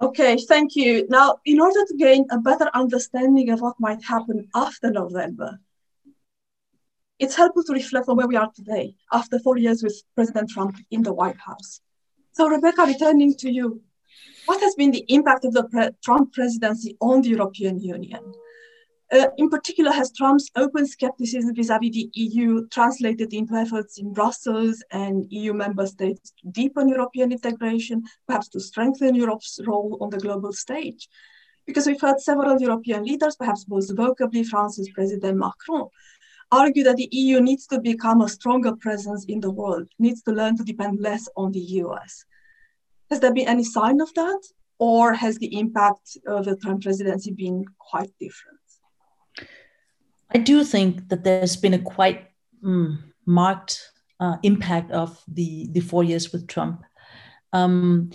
Okay, 0.00 0.36
thank 0.36 0.76
you. 0.76 1.06
Now, 1.08 1.38
in 1.46 1.58
order 1.58 1.84
to 1.86 1.96
gain 1.96 2.26
a 2.30 2.38
better 2.38 2.70
understanding 2.74 3.50
of 3.50 3.60
what 3.60 3.80
might 3.80 4.04
happen 4.04 4.46
after 4.54 4.90
November, 4.90 5.58
it's 7.18 7.34
helpful 7.34 7.64
to 7.64 7.72
reflect 7.72 8.08
on 8.08 8.16
where 8.16 8.28
we 8.28 8.36
are 8.36 8.50
today 8.54 8.94
after 9.12 9.38
four 9.38 9.56
years 9.56 9.82
with 9.82 10.02
President 10.14 10.50
Trump 10.50 10.76
in 10.90 11.02
the 11.02 11.12
White 11.12 11.38
House. 11.38 11.80
So, 12.32 12.48
Rebecca, 12.48 12.82
returning 12.82 13.34
to 13.36 13.50
you, 13.50 13.80
what 14.44 14.60
has 14.60 14.74
been 14.74 14.90
the 14.90 15.04
impact 15.08 15.44
of 15.44 15.52
the 15.52 15.64
pre 15.64 15.90
Trump 16.04 16.32
presidency 16.32 16.96
on 17.00 17.22
the 17.22 17.30
European 17.30 17.80
Union? 17.80 18.32
Uh, 19.12 19.28
in 19.38 19.48
particular, 19.48 19.92
has 19.92 20.12
Trump's 20.12 20.50
open 20.56 20.84
skepticism 20.84 21.54
vis-à-vis 21.54 21.92
the 21.92 22.10
EU 22.14 22.66
translated 22.68 23.32
into 23.32 23.54
efforts 23.54 23.98
in 23.98 24.12
Brussels 24.12 24.82
and 24.90 25.26
EU 25.30 25.54
member 25.54 25.86
states 25.86 26.32
to 26.42 26.50
deepen 26.50 26.88
European 26.88 27.30
integration, 27.30 28.02
perhaps 28.26 28.48
to 28.48 28.58
strengthen 28.58 29.14
Europe's 29.14 29.60
role 29.64 29.96
on 30.00 30.10
the 30.10 30.18
global 30.18 30.52
stage? 30.52 31.08
Because 31.66 31.86
we've 31.86 32.00
heard 32.00 32.20
several 32.20 32.60
European 32.60 33.04
leaders, 33.04 33.36
perhaps 33.36 33.66
most 33.68 33.94
vocably 33.94 34.44
France's 34.44 34.90
President 34.90 35.38
Macron, 35.38 35.88
argue 36.52 36.84
that 36.84 36.96
the 36.96 37.08
EU 37.12 37.40
needs 37.40 37.66
to 37.68 37.80
become 37.80 38.20
a 38.20 38.28
stronger 38.28 38.74
presence 38.76 39.24
in 39.26 39.40
the 39.40 39.50
world, 39.50 39.88
needs 39.98 40.22
to 40.22 40.32
learn 40.32 40.56
to 40.56 40.64
depend 40.64 41.00
less 41.00 41.28
on 41.36 41.52
the 41.52 41.60
US. 41.82 42.24
Has 43.10 43.20
there 43.20 43.34
been 43.34 43.48
any 43.48 43.64
sign 43.64 44.00
of 44.00 44.12
that? 44.14 44.40
Or 44.78 45.14
has 45.14 45.38
the 45.38 45.58
impact 45.58 46.18
of 46.26 46.44
the 46.44 46.56
Trump 46.56 46.82
presidency 46.82 47.32
been 47.32 47.64
quite 47.78 48.10
different? 48.20 48.58
I 50.34 50.38
do 50.38 50.64
think 50.64 51.08
that 51.08 51.24
there's 51.24 51.56
been 51.56 51.72
a 51.72 51.78
quite 51.78 52.28
mm, 52.62 52.98
marked 53.24 53.90
uh, 54.20 54.36
impact 54.42 54.90
of 54.92 55.22
the, 55.28 55.68
the 55.72 55.80
four 55.80 56.04
years 56.04 56.32
with 56.32 56.46
Trump. 56.46 56.82
Um, 57.52 58.10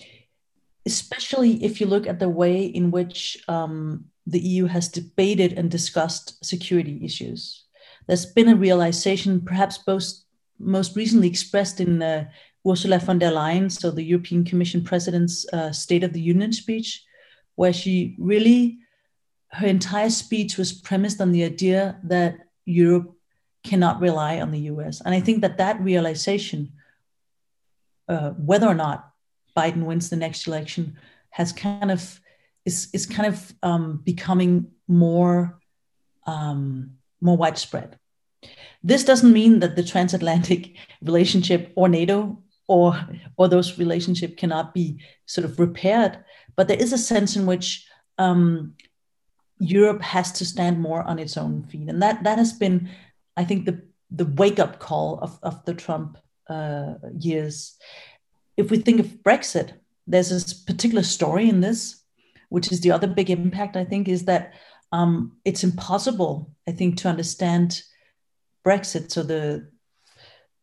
especially 0.86 1.64
if 1.64 1.80
you 1.80 1.88
look 1.88 2.06
at 2.06 2.20
the 2.20 2.30
way 2.30 2.64
in 2.66 2.92
which 2.92 3.38
um, 3.48 4.06
the 4.28 4.40
EU 4.40 4.66
has 4.66 4.88
debated 4.88 5.54
and 5.54 5.72
discussed 5.72 6.44
security 6.46 7.00
issues 7.04 7.66
there's 8.08 8.26
been 8.26 8.50
a 8.50 8.56
realization, 8.56 9.42
perhaps 9.42 9.80
most, 9.88 10.26
most 10.60 10.96
recently 10.96 11.28
expressed 11.28 11.80
in 11.80 12.02
uh, 12.02 12.26
Ursula 12.68 13.00
von 13.00 13.20
der 13.20 13.32
Leyen, 13.32 13.72
so 13.72 13.92
the 13.92 14.04
European 14.04 14.44
Commission 14.44 14.84
President's 14.84 15.46
uh, 15.54 15.72
State 15.72 16.04
of 16.04 16.14
the 16.14 16.22
Union 16.22 16.54
speech, 16.54 17.04
where 17.56 17.74
she 17.74 18.16
really, 18.20 18.80
her 19.52 19.68
entire 19.68 20.10
speech 20.10 20.58
was 20.58 20.72
premised 20.72 21.22
on 21.22 21.32
the 21.32 21.44
idea 21.44 22.00
that 22.04 22.36
Europe 22.66 23.16
cannot 23.64 24.00
rely 24.00 24.40
on 24.40 24.52
the 24.52 24.60
US. 24.72 25.02
And 25.02 25.14
I 25.14 25.20
think 25.20 25.42
that 25.42 25.58
that 25.58 25.80
realization, 25.82 26.74
uh, 28.08 28.32
whether 28.32 28.68
or 28.68 28.74
not 28.74 29.12
Biden 29.56 29.84
wins 29.84 30.10
the 30.10 30.16
next 30.16 30.48
election, 30.48 30.98
has 31.30 31.52
kind 31.52 31.92
of 31.92 32.20
is, 32.66 32.90
is 32.94 33.06
kind 33.06 33.34
of 33.34 33.54
um, 33.64 34.02
becoming 34.04 34.68
more 34.88 35.60
um, 36.28 36.98
more 37.22 37.38
widespread. 37.38 37.98
This 38.84 39.04
doesn't 39.04 39.32
mean 39.32 39.60
that 39.60 39.76
the 39.76 39.84
transatlantic 39.84 40.76
relationship 41.02 41.72
or 41.76 41.88
NATO 41.88 42.42
or 42.68 43.00
or 43.38 43.48
those 43.48 43.78
relationship 43.78 44.38
cannot 44.38 44.74
be 44.74 45.04
sort 45.26 45.46
of 45.46 45.60
repaired, 45.60 46.24
but 46.56 46.68
there 46.68 46.80
is 46.80 46.94
a 46.94 46.98
sense 46.98 47.36
in 47.36 47.46
which 47.46 47.86
um, 48.18 48.76
Europe 49.60 50.02
has 50.02 50.32
to 50.34 50.46
stand 50.46 50.80
more 50.80 51.04
on 51.04 51.20
its 51.20 51.38
own 51.38 51.64
feet, 51.64 51.90
and 51.90 52.02
that 52.02 52.24
that 52.24 52.38
has 52.38 52.54
been, 52.54 52.90
I 53.38 53.44
think, 53.44 53.66
the 53.66 53.82
the 54.10 54.26
wake 54.26 54.60
up 54.60 54.80
call 54.80 55.20
of 55.20 55.38
of 55.44 55.64
the 55.66 55.74
Trump 55.74 56.18
uh, 56.50 56.96
years. 57.20 57.78
If 58.58 58.72
we 58.72 58.78
think 58.78 59.00
of 59.00 59.24
Brexit, 59.24 59.74
there's 60.08 60.30
this 60.30 60.54
particular 60.54 61.04
story 61.04 61.50
in 61.50 61.62
this, 61.62 62.02
which 62.50 62.72
is 62.72 62.82
the 62.82 62.92
other 62.92 63.08
big 63.08 63.30
impact. 63.30 63.76
I 63.76 63.86
think 63.86 64.08
is 64.08 64.26
that 64.26 64.54
um, 64.92 65.38
it's 65.46 65.64
impossible, 65.64 66.52
I 66.68 66.72
think, 66.72 66.98
to 66.98 67.08
understand 67.08 67.82
Brexit, 68.66 69.12
so 69.12 69.24
the 69.24 69.70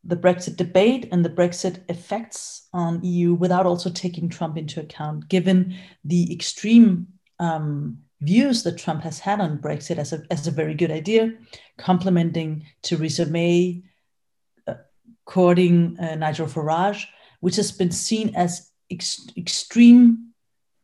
the 0.05 0.17
Brexit 0.17 0.57
debate 0.57 1.09
and 1.11 1.25
the 1.25 1.31
Brexit 1.31 1.83
effects 1.91 2.69
on 2.73 3.05
EU 3.05 3.35
without 3.35 3.67
also 3.67 3.91
taking 3.91 4.29
Trump 4.29 4.57
into 4.57 4.81
account, 4.81 5.29
given 5.29 5.77
the 6.05 6.33
extreme 6.33 7.09
um, 7.41 7.99
views 8.21 8.63
that 8.63 8.79
Trump 8.79 9.03
has 9.03 9.19
had 9.19 9.41
on 9.41 9.59
Brexit 9.59 9.99
as 9.99 10.13
a, 10.13 10.23
as 10.31 10.47
a 10.47 10.53
very 10.53 10.75
good 10.75 10.91
idea, 10.91 11.35
complementing 11.77 12.65
Theresa 12.83 13.27
May, 13.27 13.83
uh, 14.67 14.75
courting 15.25 15.99
uh, 15.99 16.15
Nigel 16.15 16.47
Farage, 16.47 17.05
which 17.41 17.57
has 17.57 17.71
been 17.73 17.93
seen 17.93 18.35
as 18.35 18.71
ex- 18.91 19.27
extreme 19.37 20.28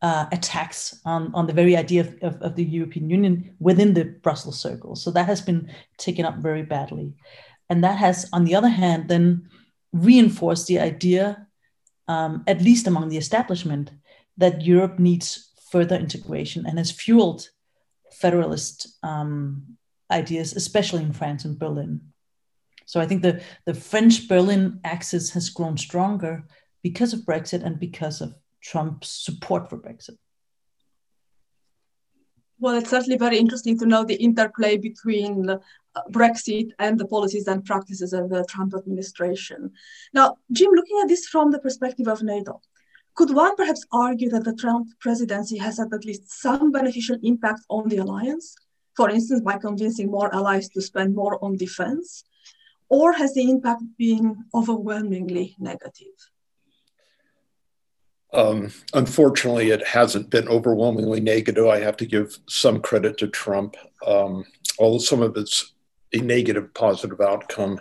uh, 0.05 0.27
attacks 0.31 1.01
on, 1.03 1.33
on 1.33 1.47
the 1.47 1.53
very 1.61 1.75
idea 1.75 2.01
of, 2.01 2.09
of, 2.21 2.41
of, 2.43 2.55
the 2.55 2.63
European 2.63 3.09
Union 3.09 3.55
within 3.59 3.95
the 3.95 4.05
Brussels 4.05 4.59
circle. 4.61 4.95
So 4.95 5.09
that 5.09 5.25
has 5.25 5.41
been 5.41 5.67
taken 5.97 6.25
up 6.25 6.37
very 6.37 6.61
badly. 6.61 7.15
And 7.71 7.83
that 7.83 7.97
has, 7.97 8.29
on 8.31 8.45
the 8.45 8.53
other 8.53 8.69
hand, 8.69 9.09
then 9.09 9.49
reinforced 9.93 10.67
the 10.67 10.77
idea, 10.77 11.47
um, 12.07 12.43
at 12.45 12.61
least 12.61 12.85
among 12.85 13.09
the 13.09 13.17
establishment, 13.17 13.89
that 14.37 14.61
Europe 14.61 14.99
needs 14.99 15.49
further 15.71 15.95
integration 15.95 16.67
and 16.67 16.77
has 16.77 16.91
fueled 16.91 17.49
federalist 18.11 18.99
um, 19.01 19.63
ideas, 20.11 20.53
especially 20.55 21.01
in 21.01 21.13
France 21.13 21.45
and 21.45 21.57
Berlin. 21.57 21.99
So 22.85 22.99
I 23.01 23.07
think 23.07 23.23
the, 23.23 23.41
the 23.65 23.73
French 23.73 24.27
Berlin 24.27 24.79
axis 24.83 25.31
has 25.31 25.49
grown 25.49 25.77
stronger 25.77 26.43
because 26.83 27.11
of 27.11 27.21
Brexit 27.21 27.63
and 27.63 27.79
because 27.79 28.21
of 28.21 28.35
Trump's 28.65 29.09
support 29.09 29.69
for 29.69 29.77
Brexit? 29.77 30.17
Well, 32.57 32.75
it's 32.75 32.89
certainly 32.89 33.17
very 33.17 33.37
interesting 33.37 33.77
to 33.79 33.85
know 33.85 34.03
the 34.03 34.15
interplay 34.15 34.77
between 34.77 35.49
uh, 35.49 35.59
Brexit 36.09 36.69
and 36.79 36.99
the 36.99 37.05
policies 37.05 37.47
and 37.47 37.63
practices 37.63 38.11
of 38.13 38.29
the 38.29 38.45
Trump 38.49 38.73
administration. 38.73 39.71
Now, 40.13 40.37
Jim, 40.51 40.71
looking 40.71 40.99
at 41.01 41.09
this 41.09 41.27
from 41.27 41.51
the 41.51 41.59
perspective 41.59 42.07
of 42.07 42.23
NATO, 42.23 42.61
could 43.13 43.33
one 43.33 43.55
perhaps 43.55 43.85
argue 43.91 44.29
that 44.29 44.45
the 44.45 44.55
Trump 44.55 44.87
presidency 44.99 45.57
has 45.57 45.77
had 45.77 45.93
at 45.93 46.05
least 46.05 46.31
some 46.31 46.71
beneficial 46.71 47.17
impact 47.21 47.61
on 47.69 47.87
the 47.87 47.97
alliance? 47.97 48.55
For 48.95 49.09
instance, 49.09 49.41
by 49.41 49.57
convincing 49.57 50.09
more 50.09 50.33
allies 50.33 50.69
to 50.69 50.81
spend 50.81 51.13
more 51.13 51.43
on 51.43 51.57
defense? 51.57 52.23
Or 52.89 53.13
has 53.13 53.33
the 53.33 53.49
impact 53.49 53.83
been 53.97 54.45
overwhelmingly 54.53 55.55
negative? 55.59 56.17
Um, 58.35 58.71
unfortunately, 58.93 59.69
it 59.69 59.85
hasn't 59.87 60.29
been 60.29 60.47
overwhelmingly 60.47 61.21
negative. 61.21 61.67
I 61.67 61.79
have 61.79 61.97
to 61.97 62.05
give 62.05 62.37
some 62.47 62.81
credit 62.81 63.17
to 63.19 63.27
Trump, 63.27 63.75
um, 64.05 64.45
although 64.77 64.99
some 64.99 65.21
of 65.21 65.37
it's 65.37 65.73
a 66.13 66.17
negative 66.17 66.73
positive 66.73 67.21
outcome. 67.21 67.79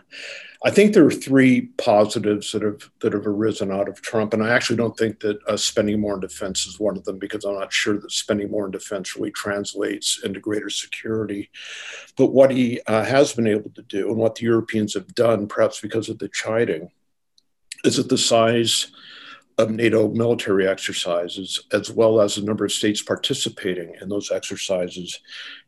I 0.66 0.70
think 0.70 0.94
there 0.94 1.04
are 1.04 1.11
three 1.11 1.66
positives 1.76 2.52
that 2.52 2.62
have 2.62 2.88
that 3.00 3.12
have 3.12 3.26
arisen 3.26 3.70
out 3.70 3.88
of 3.88 4.00
Trump, 4.00 4.32
and 4.32 4.42
I 4.42 4.50
actually 4.50 4.76
don't 4.76 4.96
think 4.96 5.20
that 5.20 5.38
uh, 5.46 5.58
spending 5.58 6.00
more 6.00 6.14
in 6.14 6.20
defense 6.20 6.66
is 6.66 6.80
one 6.80 6.96
of 6.96 7.04
them 7.04 7.18
because 7.18 7.44
I'm 7.44 7.58
not 7.58 7.73
sure 7.73 7.99
that 7.99 8.11
spending 8.11 8.50
more 8.50 8.64
in 8.64 8.70
defense 8.70 9.14
really 9.14 9.30
translates 9.32 10.23
into 10.25 10.40
greater 10.40 10.70
security. 10.70 11.50
But 12.16 12.32
what 12.32 12.50
he 12.50 12.80
uh, 12.87 13.04
has 13.04 13.34
been 13.34 13.46
able 13.46 13.70
to 13.70 13.82
do, 13.82 14.08
and 14.08 14.16
what 14.16 14.37
the 14.37 14.44
Europeans 14.44 14.94
have 14.94 15.14
done, 15.14 15.49
perhaps 15.49 15.80
because 15.80 16.08
of 16.08 16.18
the 16.18 16.30
chiding, 16.30 16.90
is 17.84 17.96
that 17.96 18.08
the 18.08 18.18
size 18.18 18.90
of 19.56 19.70
NATO 19.70 20.08
military 20.08 20.66
exercises, 20.66 21.61
as 21.73 21.90
well 21.90 22.20
as 22.20 22.34
the 22.34 22.42
number 22.42 22.64
of 22.64 22.73
states 22.73 23.02
participating 23.02 23.94
in 24.00 24.08
those 24.08 24.30
exercises, 24.32 25.20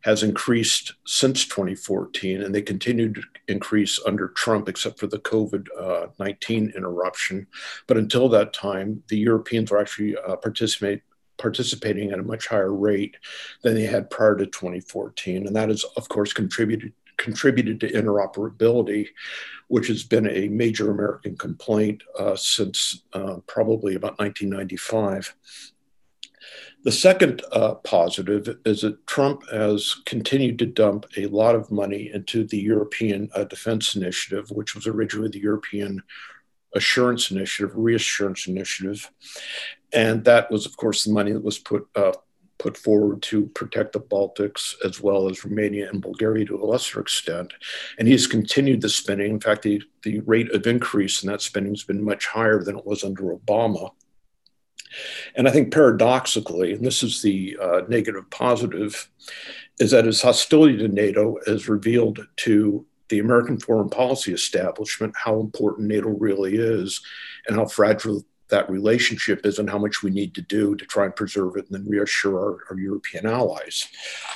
has 0.03 0.23
increased 0.23 0.95
since 1.07 1.45
2014, 1.47 2.43
and 2.43 2.55
they 2.55 2.63
continue 2.63 3.13
to 3.13 3.23
increase 3.47 4.01
under 4.05 4.29
Trump, 4.29 4.69
except 4.69 4.99
for 4.99 5.07
the 5.07 5.21
COVID 5.21 5.69
uh, 5.79 6.07
19 6.19 6.73
interruption. 6.77 7.47
But 7.87 7.97
until 7.97 8.29
that 8.31 8.53
time, 8.53 9.03
the 9.09 9.19
Europeans 9.19 9.71
were 9.71 9.81
actually 9.81 10.17
uh, 10.17 10.37
participate, 10.37 11.03
participating 11.39 12.11
at 12.11 12.19
a 12.19 12.25
much 12.25 12.49
higher 12.49 12.73
rate 12.73 13.17
than 13.63 13.75
they 13.75 13.87
had 13.87 14.11
prior 14.11 14.35
to 14.37 14.47
2014. 14.47 15.47
And 15.47 15.55
that 15.55 15.69
has, 15.69 15.85
of 15.97 16.09
course, 16.09 16.33
contributed 16.33 16.93
contributed 17.27 17.81
to 17.81 17.91
interoperability, 17.91 19.09
which 19.67 19.89
has 19.89 20.05
been 20.05 20.31
a 20.31 20.47
major 20.47 20.93
American 20.93 21.37
complaint 21.37 22.05
uh, 22.17 22.37
since 22.37 23.03
uh, 23.15 23.39
probably 23.49 23.97
about 23.97 24.17
1995. 24.21 25.35
The 26.85 26.93
second 26.93 27.43
uh, 27.51 27.75
positive 27.75 28.59
is 28.65 28.83
that 28.83 29.05
Trump 29.09 29.43
has 29.51 29.97
continued 30.07 30.61
to 30.61 30.67
dump 30.67 31.05
a 31.17 31.27
lot 31.27 31.57
of 31.57 31.73
money 31.73 32.13
into 32.15 32.45
the 32.45 32.59
European 32.59 33.29
uh, 33.35 33.43
Defense 33.43 33.97
Initiative, 33.97 34.49
which 34.53 34.77
was 34.77 34.87
originally 34.87 35.31
the 35.31 35.41
European 35.41 36.05
Assurance 36.77 37.33
Initiative, 37.33 37.73
Reassurance 37.75 38.47
Initiative. 38.47 39.11
And 39.93 40.25
that 40.27 40.49
was, 40.49 40.65
of 40.65 40.77
course, 40.77 41.03
the 41.03 41.13
money 41.13 41.33
that 41.33 41.43
was 41.43 41.59
put 41.59 41.89
uh, 41.97 42.13
put 42.59 42.77
forward 42.77 43.23
to 43.23 43.47
protect 43.49 43.93
the 43.93 44.01
Baltics 44.01 44.75
as 44.85 45.01
well 45.01 45.29
as 45.29 45.45
Romania 45.45 45.89
and 45.91 46.03
Bulgaria 46.03 46.45
to 46.47 46.63
a 46.63 46.65
lesser 46.65 47.01
extent. 47.01 47.53
And 47.99 48.09
he's 48.09 48.27
continued 48.27 48.81
the 48.81 48.89
spending. 48.89 49.33
In 49.33 49.41
fact, 49.41 49.63
the, 49.63 49.83
the 50.03 50.21
rate 50.21 50.53
of 50.53 50.67
increase 50.67 51.23
in 51.23 51.31
that 51.31 51.43
spending 51.43 51.75
has 51.75 51.85
been 51.85 52.05
much 52.05 52.27
higher 52.27 52.63
than 52.63 52.79
it 52.79 52.87
was 52.87 53.05
under 53.05 53.37
Obama. 53.37 53.91
And 55.35 55.47
I 55.47 55.51
think 55.51 55.73
paradoxically, 55.73 56.73
and 56.73 56.85
this 56.85 57.03
is 57.03 57.23
the 57.23 57.57
uh, 57.61 57.81
negative 57.89 58.31
positive, 58.31 59.11
is 59.79 59.91
that 59.91 60.07
his 60.07 60.23
hostility 60.23 60.79
to 60.79 60.89
NATO 60.89 61.37
has 61.47 61.69
revealed 61.69 62.27
to 62.37 62.87
the 63.09 63.19
American 63.19 63.59
foreign 63.59 63.91
policy 63.91 64.33
establishment 64.33 65.15
how 65.17 65.39
important 65.39 65.89
NATO 65.89 66.09
really 66.09 66.57
is 66.57 67.01
and 67.47 67.57
how 67.57 67.67
fragile 67.67 68.25
that 68.49 68.71
relationship 68.71 69.45
is 69.45 69.59
and 69.59 69.69
how 69.69 69.79
much 69.79 70.03
we 70.03 70.11
need 70.11 70.35
to 70.35 70.43
do 70.43 70.77
to 70.77 70.85
try 70.87 71.05
and 71.05 71.17
preserve 71.17 71.57
it 71.57 71.67
and 71.67 71.75
then 71.75 71.89
reassure 71.89 72.39
our, 72.39 72.59
our 72.71 72.79
European 72.79 73.27
allies. 73.27 73.89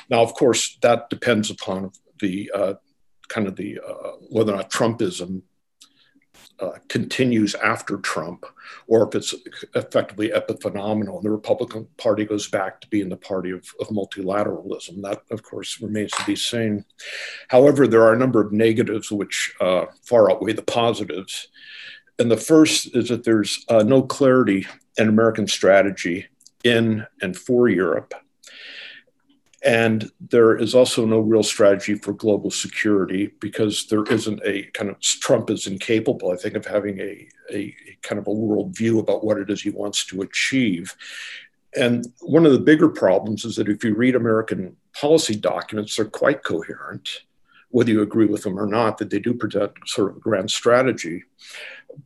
Now, 0.09 0.23
of 0.23 0.35
course, 0.35 0.79
that 0.83 1.11
depends 1.11 1.51
upon 1.51 1.93
the 2.21 2.51
uh, 2.55 2.75
kind 3.29 3.47
of 3.47 3.57
the 3.57 3.81
uh, 3.81 4.13
whether 4.29 4.53
or 4.53 4.57
not 4.57 4.71
Trumpism 4.71 5.43
uh, 6.61 6.73
continues 6.89 7.55
after 7.55 7.97
Trump, 7.99 8.45
or 8.87 9.09
if 9.09 9.15
it's 9.15 9.35
effectively 9.75 10.29
epiphenomenal 10.29 11.17
and 11.17 11.23
the 11.23 11.31
Republican 11.31 11.89
Party 11.97 12.27
goes 12.27 12.51
back 12.51 12.81
to 12.81 12.89
being 12.89 13.09
the 13.09 13.17
party 13.17 13.51
of, 13.51 13.65
of, 13.81 13.89
multilateralism. 13.89 15.01
That, 15.01 15.23
of 15.31 15.43
course, 15.43 15.81
remains 15.81 16.11
to 16.13 16.25
be 16.25 16.37
seen. 16.37 16.85
However, 17.49 17.87
there 17.87 18.03
are 18.03 18.13
a 18.13 18.19
number 18.19 18.43
of 18.43 18.53
negatives 18.53 19.11
which 19.11 19.55
uh, 19.61 19.87
far 20.03 20.31
outweigh 20.31 20.53
the 20.53 20.63
positives. 20.63 21.49
And 22.21 22.31
the 22.31 22.37
first 22.37 22.95
is 22.95 23.09
that 23.09 23.25
there's 23.25 23.65
uh, 23.69 23.83
no 23.83 24.03
clarity 24.03 24.67
in 24.97 25.09
American 25.09 25.49
strategy 25.49 26.27
in 26.63 27.07
and 27.23 27.37
for 27.37 27.69
Europe 27.69 28.15
and 29.63 30.11
there 30.21 30.57
is 30.57 30.75
also 30.75 31.05
no 31.05 31.21
real 31.21 31.43
strategy 31.43 31.95
for 31.95 32.15
global 32.15 32.51
security 32.51 33.31
because 33.41 33.87
there 33.87 34.05
isn't 34.05 34.41
a 34.45 34.63
kind 34.73 34.89
of 34.89 35.01
Trump 35.01 35.51
is 35.51 35.67
incapable, 35.67 36.33
I 36.33 36.37
think, 36.37 36.55
of 36.55 36.65
having 36.65 36.99
a, 36.99 37.29
a, 37.53 37.75
kind 38.03 38.19
of 38.19 38.27
a 38.27 38.33
world 38.33 38.75
view 38.75 38.99
about 38.99 39.23
what 39.23 39.37
it 39.37 39.51
is 39.51 39.61
he 39.61 39.71
wants 39.71 40.07
to 40.07 40.23
achieve. 40.23 40.97
And 41.77 42.07
one 42.21 42.47
of 42.47 42.53
the 42.53 42.59
bigger 42.59 42.89
problems 42.89 43.45
is 43.45 43.57
that 43.57 43.69
if 43.69 43.85
you 43.85 43.95
read 43.95 44.17
American 44.17 44.77
policy 44.99 45.37
documents, 45.37 45.95
they're 45.95 46.07
quite 46.07 46.43
coherent, 46.43 47.25
whether 47.69 47.91
you 47.91 48.01
agree 48.01 48.27
with 48.27 48.45
them 48.45 48.59
or 48.59 48.67
not, 48.67 48.97
that 48.99 49.11
they 49.11 49.19
do 49.19 49.35
present 49.35 49.73
sort 49.85 50.11
of 50.11 50.17
a 50.17 50.21
grand 50.21 50.51
strategy. 50.51 51.25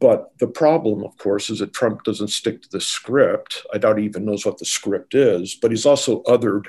But 0.00 0.36
the 0.38 0.46
problem, 0.46 1.04
of 1.04 1.16
course, 1.18 1.50
is 1.50 1.58
that 1.60 1.72
Trump 1.72 2.04
doesn't 2.04 2.28
stick 2.28 2.62
to 2.62 2.68
the 2.70 2.80
script. 2.80 3.66
I 3.72 3.78
doubt 3.78 3.98
he 3.98 4.04
even 4.04 4.24
knows 4.24 4.44
what 4.44 4.58
the 4.58 4.64
script 4.64 5.14
is, 5.14 5.54
but 5.54 5.70
he's 5.70 5.86
also 5.86 6.22
othered 6.22 6.66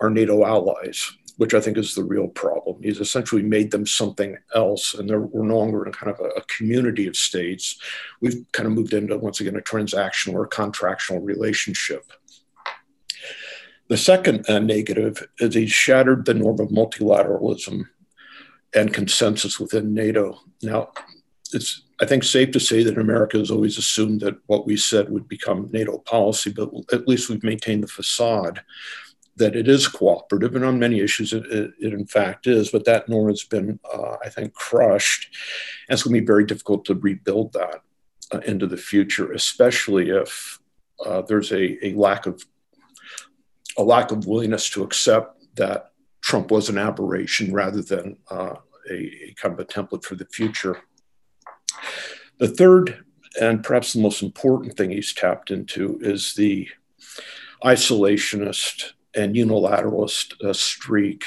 our 0.00 0.10
NATO 0.10 0.44
allies, 0.44 1.12
which 1.36 1.54
I 1.54 1.60
think 1.60 1.76
is 1.76 1.94
the 1.94 2.04
real 2.04 2.28
problem. 2.28 2.82
He's 2.82 3.00
essentially 3.00 3.42
made 3.42 3.70
them 3.70 3.86
something 3.86 4.36
else, 4.54 4.94
and 4.94 5.08
we're 5.10 5.46
no 5.46 5.58
longer 5.58 5.86
in 5.86 5.92
kind 5.92 6.12
of 6.12 6.20
a, 6.20 6.28
a, 6.30 6.42
community 6.44 7.06
of 7.06 7.16
states. 7.16 7.78
We've 8.20 8.44
kind 8.52 8.66
of 8.66 8.72
moved 8.72 8.92
into, 8.92 9.16
once 9.18 9.40
again, 9.40 9.56
a 9.56 9.60
transactional 9.60 10.34
or 10.34 10.46
contractual 10.46 11.20
relationship. 11.20 12.04
The 13.88 13.96
second 13.96 14.48
uh, 14.48 14.58
negative 14.58 15.26
is 15.38 15.54
he's 15.54 15.70
shattered 15.70 16.24
the 16.24 16.34
norm 16.34 16.60
of 16.60 16.68
multilateralism 16.68 17.84
and 18.74 18.92
consensus 18.92 19.60
within 19.60 19.94
NATO. 19.94 20.40
Now, 20.62 20.90
it's 21.52 21.82
I 22.00 22.04
think 22.04 22.24
safe 22.24 22.50
to 22.50 22.60
say 22.60 22.82
that 22.84 22.98
America 22.98 23.38
has 23.38 23.50
always 23.50 23.78
assumed 23.78 24.20
that 24.20 24.36
what 24.46 24.66
we 24.66 24.76
said 24.76 25.08
would 25.08 25.28
become 25.28 25.70
NATO 25.72 25.98
policy, 25.98 26.52
but 26.52 26.70
at 26.92 27.08
least 27.08 27.28
we've 27.28 27.42
maintained 27.42 27.82
the 27.82 27.88
facade 27.88 28.62
that 29.36 29.54
it 29.54 29.68
is 29.68 29.86
cooperative, 29.86 30.56
and 30.56 30.64
on 30.64 30.78
many 30.78 31.00
issues 31.00 31.32
it, 31.32 31.44
it, 31.46 31.72
it 31.78 31.92
in 31.92 32.06
fact 32.06 32.46
is, 32.46 32.70
but 32.70 32.84
that 32.86 33.08
norm 33.08 33.28
has 33.28 33.44
been, 33.44 33.78
uh, 33.94 34.16
I 34.24 34.28
think, 34.30 34.54
crushed. 34.54 35.34
And 35.88 35.94
it's 35.94 36.02
going 36.02 36.14
to 36.14 36.20
be 36.20 36.26
very 36.26 36.44
difficult 36.44 36.84
to 36.86 36.94
rebuild 36.94 37.52
that 37.52 37.80
uh, 38.32 38.38
into 38.38 38.66
the 38.66 38.78
future, 38.78 39.32
especially 39.32 40.10
if 40.10 40.58
uh, 41.04 41.22
there's 41.22 41.52
a, 41.52 41.86
a 41.86 41.94
lack 41.94 42.26
of 42.26 42.44
a 43.78 43.82
lack 43.82 44.10
of 44.10 44.26
willingness 44.26 44.70
to 44.70 44.82
accept 44.82 45.54
that 45.56 45.92
Trump 46.22 46.50
was 46.50 46.70
an 46.70 46.78
aberration 46.78 47.52
rather 47.52 47.82
than 47.82 48.16
uh, 48.30 48.54
a, 48.90 48.94
a 48.94 49.34
kind 49.36 49.52
of 49.52 49.60
a 49.60 49.66
template 49.66 50.02
for 50.02 50.14
the 50.14 50.24
future. 50.26 50.80
The 52.38 52.48
third, 52.48 53.04
and 53.40 53.62
perhaps 53.62 53.92
the 53.92 54.00
most 54.00 54.22
important 54.22 54.76
thing 54.76 54.90
he's 54.90 55.14
tapped 55.14 55.50
into, 55.50 55.98
is 56.00 56.34
the 56.34 56.68
isolationist 57.64 58.92
and 59.14 59.34
unilateralist 59.34 60.42
uh, 60.44 60.52
streak 60.52 61.24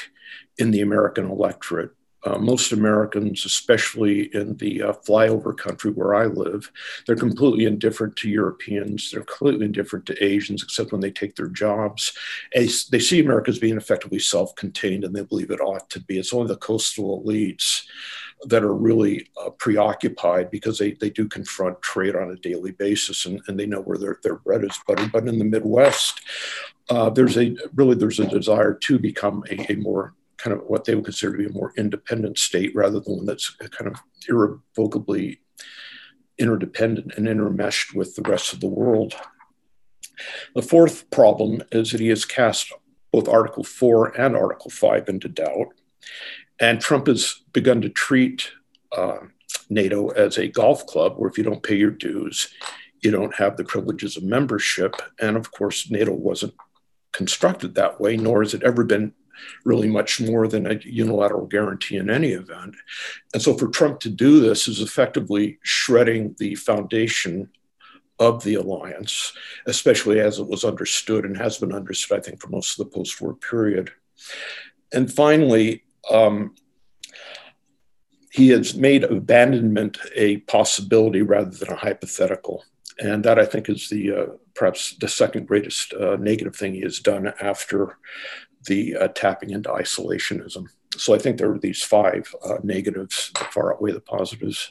in 0.58 0.70
the 0.70 0.80
American 0.80 1.28
electorate. 1.30 1.90
Uh, 2.22 2.38
most 2.38 2.72
Americans, 2.72 3.46
especially 3.46 4.34
in 4.34 4.54
the 4.58 4.82
uh, 4.82 4.92
flyover 4.92 5.56
country 5.56 5.90
where 5.90 6.14
I 6.14 6.26
live, 6.26 6.70
they're 7.06 7.16
completely 7.16 7.64
indifferent 7.64 8.14
to 8.16 8.28
Europeans. 8.28 9.10
They're 9.10 9.22
completely 9.22 9.64
indifferent 9.64 10.04
to 10.06 10.22
Asians, 10.24 10.62
except 10.62 10.92
when 10.92 11.00
they 11.00 11.10
take 11.10 11.36
their 11.36 11.48
jobs. 11.48 12.12
they 12.54 12.66
see 12.68 13.20
America 13.20 13.50
as 13.50 13.58
being 13.58 13.78
effectively 13.78 14.18
self 14.18 14.54
contained 14.54 15.04
and 15.04 15.16
they 15.16 15.22
believe 15.22 15.50
it 15.50 15.62
ought 15.62 15.88
to 15.90 16.00
be. 16.00 16.18
It's 16.18 16.34
only 16.34 16.48
the 16.48 16.56
coastal 16.56 17.24
elites 17.24 17.84
that 18.44 18.62
are 18.62 18.74
really 18.74 19.28
uh, 19.44 19.50
preoccupied 19.50 20.50
because 20.50 20.78
they, 20.78 20.92
they 20.92 21.10
do 21.10 21.28
confront 21.28 21.80
trade 21.82 22.16
on 22.16 22.30
a 22.30 22.36
daily 22.36 22.72
basis 22.72 23.26
and, 23.26 23.40
and 23.46 23.58
they 23.58 23.66
know 23.66 23.80
where 23.80 23.98
their, 23.98 24.18
their 24.22 24.36
bread 24.36 24.64
is 24.64 24.78
buttered. 24.86 25.12
But 25.12 25.28
in 25.28 25.38
the 25.38 25.44
Midwest, 25.44 26.20
uh, 26.88 27.10
there's 27.10 27.36
a 27.36 27.56
really 27.74 27.94
there's 27.94 28.18
a 28.18 28.26
desire 28.26 28.74
to 28.74 28.98
become 28.98 29.44
a, 29.50 29.72
a, 29.72 29.76
more 29.76 30.14
kind 30.38 30.56
of 30.56 30.64
what 30.66 30.84
they 30.84 30.94
would 30.94 31.04
consider 31.04 31.32
to 31.32 31.38
be 31.38 31.46
a 31.46 31.52
more 31.52 31.72
independent 31.76 32.38
state 32.38 32.74
rather 32.74 32.98
than 33.00 33.18
one 33.18 33.26
that's 33.26 33.50
kind 33.50 33.90
of 33.90 33.96
irrevocably 34.28 35.40
interdependent 36.38 37.14
and 37.16 37.26
intermeshed 37.26 37.94
with 37.94 38.16
the 38.16 38.22
rest 38.22 38.52
of 38.52 38.60
the 38.60 38.66
world. 38.66 39.14
The 40.54 40.62
fourth 40.62 41.10
problem 41.10 41.62
is 41.70 41.92
that 41.92 42.00
he 42.00 42.08
has 42.08 42.24
cast 42.24 42.72
both 43.12 43.28
Article 43.28 43.64
4 43.64 44.20
and 44.20 44.36
Article 44.36 44.70
5 44.70 45.08
into 45.08 45.28
doubt. 45.28 45.68
And 46.60 46.80
Trump 46.80 47.06
has 47.06 47.40
begun 47.52 47.80
to 47.80 47.88
treat 47.88 48.50
uh, 48.96 49.18
NATO 49.68 50.08
as 50.10 50.36
a 50.36 50.48
golf 50.48 50.86
club 50.86 51.14
where 51.16 51.30
if 51.30 51.38
you 51.38 51.44
don't 51.44 51.62
pay 51.62 51.76
your 51.76 51.90
dues, 51.90 52.52
you 53.00 53.10
don't 53.10 53.34
have 53.36 53.56
the 53.56 53.64
privileges 53.64 54.16
of 54.16 54.22
membership. 54.22 54.94
And 55.18 55.36
of 55.36 55.50
course, 55.52 55.90
NATO 55.90 56.12
wasn't 56.12 56.54
constructed 57.12 57.74
that 57.74 58.00
way, 58.00 58.16
nor 58.16 58.42
has 58.42 58.54
it 58.54 58.62
ever 58.62 58.84
been 58.84 59.14
really 59.64 59.88
much 59.88 60.20
more 60.20 60.46
than 60.46 60.66
a 60.66 60.78
unilateral 60.84 61.46
guarantee 61.46 61.96
in 61.96 62.10
any 62.10 62.32
event. 62.32 62.76
And 63.32 63.42
so 63.42 63.56
for 63.56 63.68
Trump 63.68 64.00
to 64.00 64.10
do 64.10 64.38
this 64.40 64.68
is 64.68 64.80
effectively 64.80 65.58
shredding 65.62 66.36
the 66.38 66.54
foundation 66.56 67.48
of 68.18 68.44
the 68.44 68.56
alliance, 68.56 69.32
especially 69.66 70.20
as 70.20 70.38
it 70.38 70.46
was 70.46 70.62
understood 70.62 71.24
and 71.24 71.38
has 71.38 71.56
been 71.56 71.72
understood, 71.72 72.18
I 72.18 72.20
think, 72.20 72.40
for 72.40 72.48
most 72.48 72.78
of 72.78 72.84
the 72.84 72.94
post 72.94 73.18
war 73.18 73.34
period. 73.34 73.90
And 74.92 75.10
finally, 75.10 75.84
um, 76.10 76.54
he 78.30 78.48
has 78.50 78.74
made 78.74 79.04
abandonment 79.04 79.98
a 80.14 80.38
possibility 80.38 81.22
rather 81.22 81.50
than 81.50 81.70
a 81.70 81.76
hypothetical. 81.76 82.64
And 82.98 83.24
that 83.24 83.38
I 83.38 83.46
think 83.46 83.68
is 83.68 83.88
the 83.88 84.12
uh, 84.12 84.26
perhaps 84.54 84.94
the 85.00 85.08
second 85.08 85.48
greatest 85.48 85.92
uh, 85.94 86.16
negative 86.16 86.54
thing 86.54 86.74
he 86.74 86.82
has 86.82 86.98
done 87.00 87.32
after 87.40 87.98
the 88.66 88.96
uh, 88.96 89.08
tapping 89.08 89.50
into 89.50 89.70
isolationism. 89.70 90.66
So 90.96 91.14
I 91.14 91.18
think 91.18 91.38
there 91.38 91.50
are 91.50 91.58
these 91.58 91.82
five 91.82 92.32
uh, 92.44 92.58
negatives 92.62 93.30
that 93.38 93.52
far 93.52 93.72
outweigh 93.72 93.92
the 93.92 94.00
positives. 94.00 94.70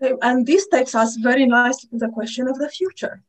And 0.00 0.46
this 0.46 0.66
takes 0.68 0.94
us 0.94 1.16
very 1.16 1.46
nicely 1.46 1.90
to 1.90 1.98
the 1.98 2.08
question 2.08 2.48
of 2.48 2.58
the 2.58 2.68
future. 2.68 3.22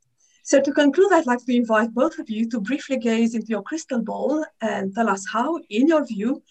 So 0.50 0.60
to 0.60 0.74
conclude, 0.74 1.14
I'd 1.14 1.28
like 1.28 1.46
to 1.46 1.56
invite 1.56 1.94
both 1.94 2.18
of 2.18 2.28
you 2.28 2.50
to 2.50 2.60
briefly 2.60 2.98
gaze 2.98 3.36
into 3.36 3.50
your 3.50 3.62
crystal 3.62 4.02
ball 4.02 4.44
and 4.62 4.96
tell 4.96 5.08
us 5.08 5.24
how, 5.32 5.60
in 5.70 5.88
your 5.88 6.04
view, 6.08 6.42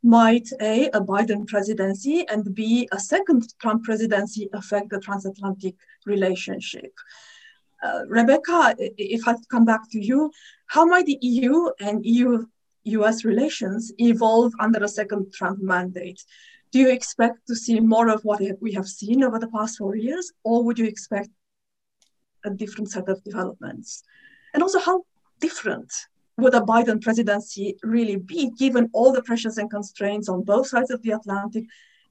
might 0.00 0.48
A, 0.60 0.86
a 0.90 1.00
Biden 1.00 1.44
presidency, 1.44 2.24
and 2.28 2.54
B, 2.54 2.88
a 2.92 3.00
second 3.00 3.52
Trump 3.58 3.82
presidency 3.82 4.48
affect 4.52 4.90
the 4.90 5.00
transatlantic 5.00 5.74
relationship? 6.06 6.92
Uh, 7.82 8.02
Rebecca, 8.06 8.76
if 8.78 9.26
I 9.26 9.34
come 9.50 9.64
back 9.64 9.90
to 9.90 9.98
you, 9.98 10.30
how 10.68 10.84
might 10.84 11.06
the 11.06 11.18
EU 11.20 11.68
and 11.80 12.06
EU 12.06 12.46
US 12.84 13.24
relations 13.24 13.92
evolve 13.98 14.52
under 14.60 14.84
a 14.84 14.94
second 14.98 15.32
Trump 15.32 15.60
mandate? 15.60 16.24
Do 16.70 16.78
you 16.78 16.90
expect 16.90 17.48
to 17.48 17.56
see 17.56 17.80
more 17.80 18.08
of 18.08 18.22
what 18.22 18.40
we 18.60 18.70
have 18.74 18.86
seen 18.86 19.24
over 19.24 19.40
the 19.40 19.48
past 19.48 19.78
four 19.78 19.96
years, 19.96 20.30
or 20.44 20.62
would 20.62 20.78
you 20.78 20.86
expect 20.86 21.30
a 22.44 22.50
different 22.50 22.90
set 22.90 23.08
of 23.08 23.22
developments? 23.24 24.02
And 24.54 24.62
also, 24.62 24.78
how 24.78 25.04
different 25.40 25.92
would 26.38 26.54
a 26.54 26.60
Biden 26.60 27.02
presidency 27.02 27.76
really 27.82 28.16
be, 28.16 28.50
given 28.58 28.88
all 28.92 29.12
the 29.12 29.22
pressures 29.22 29.58
and 29.58 29.70
constraints 29.70 30.28
on 30.28 30.42
both 30.42 30.68
sides 30.68 30.90
of 30.90 31.02
the 31.02 31.10
Atlantic, 31.10 31.64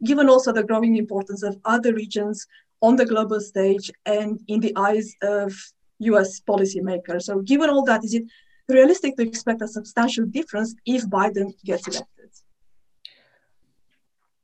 given 0.03 0.29
also 0.29 0.51
the 0.51 0.63
growing 0.63 0.97
importance 0.97 1.43
of 1.43 1.57
other 1.65 1.93
regions 1.93 2.45
on 2.81 2.95
the 2.95 3.05
global 3.05 3.39
stage 3.39 3.89
and 4.05 4.39
in 4.47 4.59
the 4.59 4.73
eyes 4.75 5.15
of 5.21 5.53
US 5.99 6.41
policymakers? 6.41 7.23
So, 7.23 7.41
given 7.41 7.69
all 7.69 7.83
that, 7.85 8.03
is 8.03 8.13
it 8.13 8.23
realistic 8.67 9.15
to 9.15 9.23
expect 9.23 9.61
a 9.61 9.67
substantial 9.67 10.25
difference 10.25 10.75
if 10.85 11.07
Biden 11.07 11.53
gets 11.63 11.87
elected? 11.87 12.29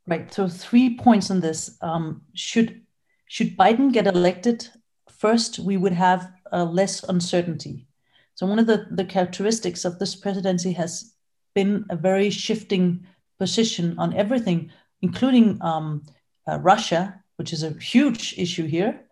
Right. 0.06 0.32
So, 0.32 0.48
three 0.48 0.96
points 0.96 1.30
on 1.30 1.40
this. 1.40 1.76
Um, 1.80 2.22
should 2.34 2.82
should 3.26 3.56
Biden 3.56 3.92
get 3.92 4.06
elected, 4.06 4.68
first 5.08 5.58
we 5.58 5.76
would 5.76 5.92
have 5.92 6.30
uh, 6.52 6.64
less 6.64 7.02
uncertainty 7.04 7.86
so 8.34 8.46
one 8.46 8.58
of 8.58 8.66
the, 8.66 8.86
the 8.90 9.04
characteristics 9.04 9.84
of 9.84 9.98
this 9.98 10.14
presidency 10.14 10.72
has 10.72 11.14
been 11.54 11.84
a 11.90 11.96
very 11.96 12.30
shifting 12.30 13.06
position 13.38 13.98
on 13.98 14.14
everything 14.14 14.70
including 15.04 15.60
um, 15.60 16.02
uh, 16.48 16.58
Russia, 16.60 17.22
which 17.36 17.52
is 17.52 17.62
a 17.62 17.70
huge 17.78 18.34
issue 18.38 18.66
here, 18.66 19.02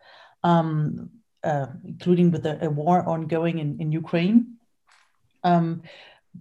um, 0.43 1.11
uh, 1.45 1.67
including 1.85 2.31
with 2.31 2.47
a, 2.47 2.65
a, 2.65 2.71
war 2.71 3.07
ongoing 3.07 3.59
in, 3.59 3.81
in 3.81 3.93
Ukraine, 3.93 4.57
um, 5.45 5.83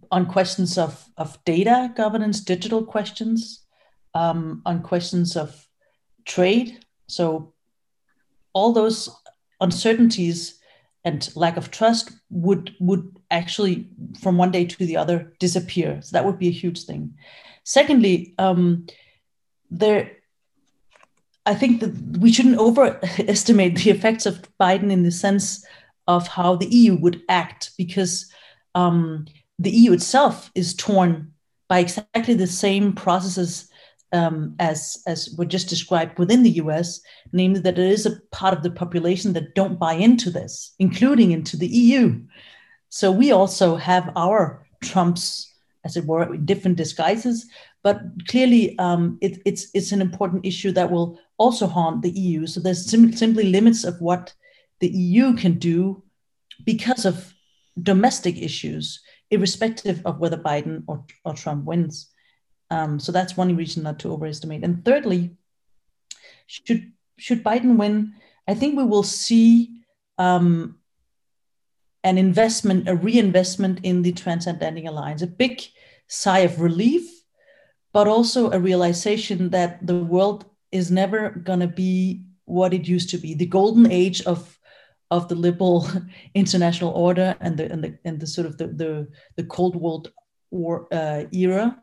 on 0.09 0.25
questions 0.25 0.77
of, 0.77 1.05
of 1.17 1.37
data 1.43 1.91
governance, 1.95 2.39
digital 2.41 2.85
questions, 2.85 3.65
um, 4.13 4.61
on 4.65 4.81
questions 4.81 5.35
of 5.35 5.67
trade. 6.25 6.85
So 7.07 7.53
all 8.53 8.71
those 8.73 9.09
uncertainties 9.62 10.60
and 11.04 11.30
lack 11.36 11.58
of 11.58 11.71
trust 11.71 12.12
would 12.30 12.76
would 12.80 13.17
actually 13.32 13.89
from 14.19 14.38
one 14.38 14.52
day 14.52 14.65
to 14.65 14.86
the 14.86 14.97
other 14.97 15.34
disappear. 15.39 16.02
So 16.02 16.13
that 16.13 16.26
would 16.26 16.38
be 16.38 16.50
a 16.50 16.52
huge 16.52 16.84
thing. 16.84 17.15
Secondly, 17.63 18.34
um, 18.38 18.88
there, 19.69 20.12
I 21.45 21.56
think 21.56 21.80
that 21.80 21.93
we 22.19 22.32
shouldn't 22.32 22.60
overestimate 22.60 23.78
the 23.78 23.91
effects 23.91 24.26
of 24.26 24.47
Biden 24.60 24.91
in 24.91 25.04
the 25.04 25.12
sense 25.12 25.65
of 26.08 26.28
how 26.28 26.56
the 26.56 26.67
EU 26.67 26.95
would 26.95 27.21
act, 27.30 27.71
because 27.78 28.32
um, 28.76 29.26
the 29.60 29.71
EU 29.71 29.93
itself 29.93 30.52
is 30.56 30.74
torn 30.74 31.32
by 31.69 31.80
exactly 31.80 32.34
the 32.34 32.47
same 32.47 32.93
processes 32.93 33.69
um, 34.13 34.56
as 34.60 35.02
as 35.08 35.34
were 35.38 35.45
just 35.45 35.69
described 35.69 36.19
within 36.19 36.43
the 36.43 36.58
U.S., 36.63 37.02
namely 37.32 37.60
that 37.62 37.76
there 37.76 37.86
is 37.86 38.06
a 38.06 38.19
part 38.32 38.56
of 38.56 38.63
the 38.63 38.71
population 38.71 39.34
that 39.34 39.56
don't 39.56 39.80
buy 39.80 39.93
into 39.93 40.30
this, 40.30 40.74
including 40.80 41.32
into 41.32 41.58
the 41.58 41.67
EU. 41.67 42.21
So 42.89 43.12
we 43.12 43.32
also 43.32 43.76
have 43.78 44.12
our 44.15 44.67
Trumps, 44.84 45.52
as 45.86 45.95
it 45.95 46.06
were, 46.06 46.34
in 46.34 46.45
different 46.45 46.78
disguises. 46.78 47.47
But 47.84 48.02
clearly, 48.28 48.78
um, 48.80 49.17
it, 49.21 49.41
it's 49.45 49.69
it's 49.74 49.91
an 49.91 50.02
important 50.02 50.45
issue 50.45 50.71
that 50.74 50.91
will 50.91 51.19
also 51.38 51.67
haunt 51.67 52.02
the 52.02 52.12
EU. 52.12 52.45
So 52.47 52.60
there's 52.60 52.89
sim- 52.89 53.13
simply 53.13 53.45
limits 53.45 53.84
of 53.84 54.00
what 54.02 54.34
the 54.80 54.89
EU 54.89 55.36
can 55.36 55.58
do 55.58 56.04
because 56.65 57.06
of 57.06 57.34
domestic 57.82 58.38
issues, 58.38 59.02
irrespective 59.30 60.02
of 60.06 60.19
whether 60.19 60.38
Biden 60.38 60.84
or, 60.88 61.06
or 61.26 61.34
Trump 61.34 61.65
wins. 61.65 62.11
Um, 62.71 62.99
so 62.99 63.12
that's 63.12 63.36
one 63.36 63.55
reason 63.55 63.84
not 63.84 63.99
to 63.99 64.12
overestimate. 64.12 64.63
And 64.63 64.84
thirdly, 64.84 65.31
should 66.47 66.91
should 67.17 67.43
Biden 67.43 67.77
win, 67.77 68.13
I 68.47 68.55
think 68.55 68.77
we 68.77 68.86
will 68.86 69.03
see 69.03 69.84
um, 70.17 70.79
an 72.03 72.17
investment, 72.17 72.88
a 72.88 72.95
reinvestment 72.95 73.81
in 73.84 74.01
the 74.01 74.13
transatlantic 74.13 74.86
alliance, 74.86 75.21
a 75.21 75.27
big 75.27 75.62
sigh 76.07 76.39
of 76.39 76.62
relief, 76.62 77.07
but 77.93 78.07
also 78.07 78.49
a 78.49 78.60
realization 78.60 79.49
that 79.49 79.86
the 79.86 80.03
world 80.03 80.45
is 80.71 80.89
never 80.89 81.29
going 81.29 81.60
to 81.60 81.67
be 81.67 82.23
what 82.45 82.73
it 82.73 82.88
used 82.88 83.10
to 83.10 83.17
be. 83.17 83.34
The 83.34 83.45
golden 83.45 83.91
age 83.91 84.21
of 84.23 84.57
of 85.12 85.27
the 85.27 85.36
liberal 85.36 85.86
international 86.34 86.91
order 86.91 87.36
and 87.41 87.57
the 87.57 87.69
and 87.69 87.84
the 87.84 87.97
and 88.05 88.17
the 88.17 88.27
sort 88.27 88.47
of 88.47 88.57
the 88.57 88.67
the, 88.67 89.07
the 89.36 89.43
Cold 89.43 89.75
War 89.75 90.88
uh, 90.93 91.25
era 91.34 91.77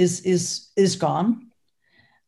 is 0.00 0.20
is 0.22 0.70
is 0.76 0.96
gone. 0.96 1.52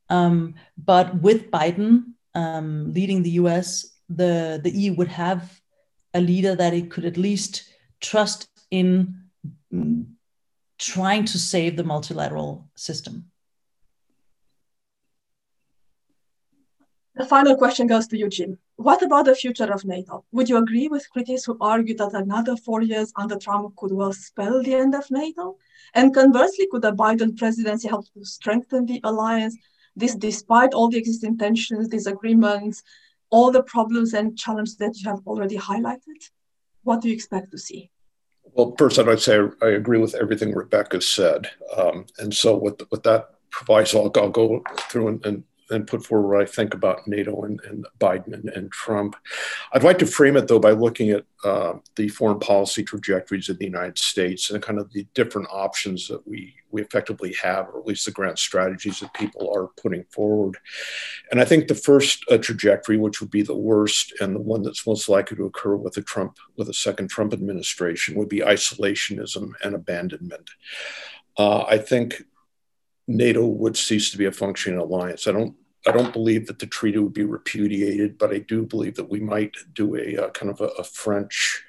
Um, 0.08 0.54
but 0.76 1.22
with 1.22 1.50
Biden 1.50 2.12
um, 2.34 2.92
leading 2.92 3.22
the 3.22 3.36
U.S., 3.42 3.96
the 4.08 4.60
the 4.62 4.70
EU 4.70 4.94
would 4.94 5.08
have 5.08 5.60
a 6.14 6.20
leader 6.20 6.54
that 6.54 6.74
it 6.74 6.90
could 6.90 7.06
at 7.06 7.16
least 7.16 7.64
trust 8.00 8.48
in 8.70 9.14
mm, 9.72 10.04
trying 10.78 11.24
to 11.24 11.38
save 11.38 11.76
the 11.76 11.84
multilateral 11.84 12.68
system. 12.76 13.31
The 17.14 17.26
final 17.26 17.56
question 17.56 17.86
goes 17.86 18.06
to 18.06 18.16
you, 18.16 18.28
Jim. 18.30 18.58
What 18.76 19.02
about 19.02 19.26
the 19.26 19.34
future 19.34 19.70
of 19.70 19.84
NATO? 19.84 20.24
Would 20.32 20.48
you 20.48 20.56
agree 20.56 20.88
with 20.88 21.10
critics 21.10 21.44
who 21.44 21.58
argue 21.60 21.94
that 21.96 22.14
another 22.14 22.56
four 22.56 22.80
years 22.80 23.12
under 23.16 23.36
Trump 23.36 23.76
could 23.76 23.92
well 23.92 24.14
spell 24.14 24.62
the 24.62 24.74
end 24.74 24.94
of 24.94 25.10
NATO? 25.10 25.58
And 25.94 26.14
conversely, 26.14 26.66
could 26.70 26.80
the 26.80 26.92
Biden 26.92 27.36
presidency 27.36 27.88
help 27.88 28.06
to 28.14 28.24
strengthen 28.24 28.86
the 28.86 29.00
alliance? 29.04 29.56
This 29.94 30.14
despite 30.14 30.72
all 30.72 30.88
the 30.88 30.96
existing 30.96 31.36
tensions, 31.36 31.88
disagreements, 31.88 32.82
all 33.28 33.50
the 33.50 33.62
problems 33.62 34.14
and 34.14 34.38
challenges 34.38 34.76
that 34.76 34.98
you 34.98 35.10
have 35.10 35.20
already 35.26 35.58
highlighted? 35.58 36.30
What 36.82 37.02
do 37.02 37.08
you 37.08 37.14
expect 37.14 37.50
to 37.50 37.58
see? 37.58 37.90
Well, 38.54 38.74
first, 38.78 38.98
I'd 38.98 39.20
say 39.20 39.38
I 39.60 39.68
agree 39.68 39.98
with 39.98 40.14
everything 40.14 40.54
Rebecca 40.54 41.02
said. 41.02 41.50
Um, 41.76 42.06
and 42.18 42.34
so, 42.34 42.56
with, 42.56 42.80
with 42.90 43.02
that 43.02 43.34
proviso, 43.50 44.04
I'll, 44.04 44.12
I'll 44.16 44.30
go 44.30 44.62
through 44.88 45.08
and, 45.08 45.26
and 45.26 45.44
and 45.72 45.86
put 45.86 46.04
forward 46.04 46.28
what 46.28 46.42
I 46.42 46.50
think 46.50 46.74
about 46.74 47.06
NATO 47.08 47.42
and, 47.42 47.60
and 47.64 47.86
Biden 47.98 48.34
and, 48.34 48.48
and, 48.50 48.70
Trump. 48.70 49.16
I'd 49.72 49.82
like 49.82 49.98
to 49.98 50.06
frame 50.06 50.36
it 50.36 50.48
though 50.48 50.58
by 50.58 50.72
looking 50.72 51.10
at 51.10 51.24
uh, 51.44 51.74
the 51.96 52.08
foreign 52.08 52.38
policy 52.38 52.84
trajectories 52.84 53.48
of 53.48 53.58
the 53.58 53.64
United 53.64 53.98
States 53.98 54.50
and 54.50 54.62
kind 54.62 54.78
of 54.78 54.92
the 54.92 55.06
different 55.14 55.48
options 55.50 56.08
that 56.08 56.26
we 56.26 56.54
we 56.70 56.80
effectively 56.80 57.34
have, 57.42 57.68
or 57.68 57.80
at 57.80 57.86
least 57.86 58.06
the 58.06 58.10
grand 58.10 58.38
strategies 58.38 58.98
that 59.00 59.12
people 59.12 59.52
are 59.54 59.68
putting 59.80 60.04
forward. 60.04 60.56
And 61.30 61.38
I 61.38 61.44
think 61.44 61.68
the 61.68 61.74
first 61.74 62.24
uh, 62.30 62.38
trajectory, 62.38 62.96
which 62.96 63.20
would 63.20 63.30
be 63.30 63.42
the 63.42 63.54
worst 63.54 64.14
and 64.20 64.34
the 64.34 64.40
one 64.40 64.62
that's 64.62 64.86
most 64.86 65.08
likely 65.08 65.36
to 65.36 65.44
occur 65.44 65.76
with 65.76 65.96
a 65.98 66.02
Trump 66.02 66.38
with 66.56 66.68
a 66.70 66.74
second 66.74 67.08
Trump 67.08 67.32
administration, 67.34 68.16
would 68.16 68.30
be 68.30 68.40
isolationism 68.40 69.52
and 69.62 69.74
abandonment. 69.74 70.50
Uh, 71.36 71.64
I 71.64 71.78
think 71.78 72.22
NATO 73.06 73.46
would 73.46 73.76
cease 73.76 74.10
to 74.10 74.18
be 74.18 74.26
a 74.26 74.32
functioning 74.32 74.78
alliance. 74.78 75.26
I 75.26 75.32
don't 75.32 75.56
I 75.86 75.92
don't 75.92 76.12
believe 76.12 76.46
that 76.46 76.58
the 76.58 76.66
treaty 76.66 76.98
would 76.98 77.12
be 77.12 77.24
repudiated, 77.24 78.18
but 78.18 78.32
I 78.32 78.38
do 78.38 78.64
believe 78.64 78.94
that 78.96 79.10
we 79.10 79.20
might 79.20 79.54
do 79.74 79.96
a, 79.96 80.14
a 80.14 80.26
uh, 80.26 80.30
kind 80.30 80.50
of 80.50 80.60
a, 80.60 80.68
a, 80.78 80.84
French 80.84 81.64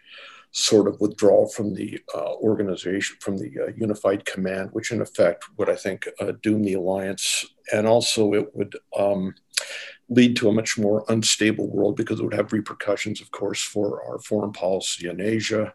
sort 0.52 0.88
of 0.88 1.02
withdrawal 1.02 1.48
from 1.48 1.74
the 1.74 2.00
uh, 2.14 2.34
organization, 2.36 3.18
from 3.20 3.38
the 3.38 3.52
uh, 3.60 3.72
unified 3.76 4.24
command, 4.26 4.70
which 4.72 4.92
in 4.92 5.02
effect 5.02 5.46
would, 5.58 5.70
I 5.70 5.76
think, 5.76 6.08
uh, 6.20 6.34
doom 6.44 6.64
the 6.64 6.76
alliance. 6.76 7.46
And 7.74 7.88
also, 7.88 8.34
it 8.34 8.56
would 8.56 8.76
um, 8.96 9.34
lead 10.10 10.36
to 10.38 10.50
a 10.50 10.54
much 10.54 10.78
more 10.78 11.06
unstable 11.10 11.68
world 11.68 11.96
because 11.96 12.20
it 12.20 12.24
would 12.24 12.36
have 12.36 12.54
repercussions, 12.54 13.20
of 13.20 13.32
course, 13.32 13.64
for 13.64 14.04
our 14.06 14.20
foreign 14.20 14.54
policy 14.54 15.10
in 15.10 15.20
Asia. 15.22 15.74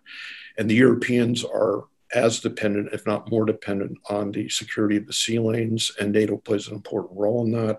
And 0.57 0.71
the 0.71 0.77
Europeans 0.77 1.45
are 1.45 1.85
as 2.15 2.41
dependent, 2.41 2.93
if 2.93 3.07
not 3.07 3.31
more 3.31 3.45
dependent, 3.45 3.99
on 4.09 4.33
the 4.33 4.49
security 4.49 4.97
of 4.97 5.07
the 5.07 5.13
sea 5.13 5.39
lanes, 5.39 5.93
and 6.01 6.13
NATO 6.13 6.37
plays 6.39 6.69
an 6.69 6.75
important 6.75 7.19
role 7.19 7.45
in 7.45 7.53
that. 7.53 7.79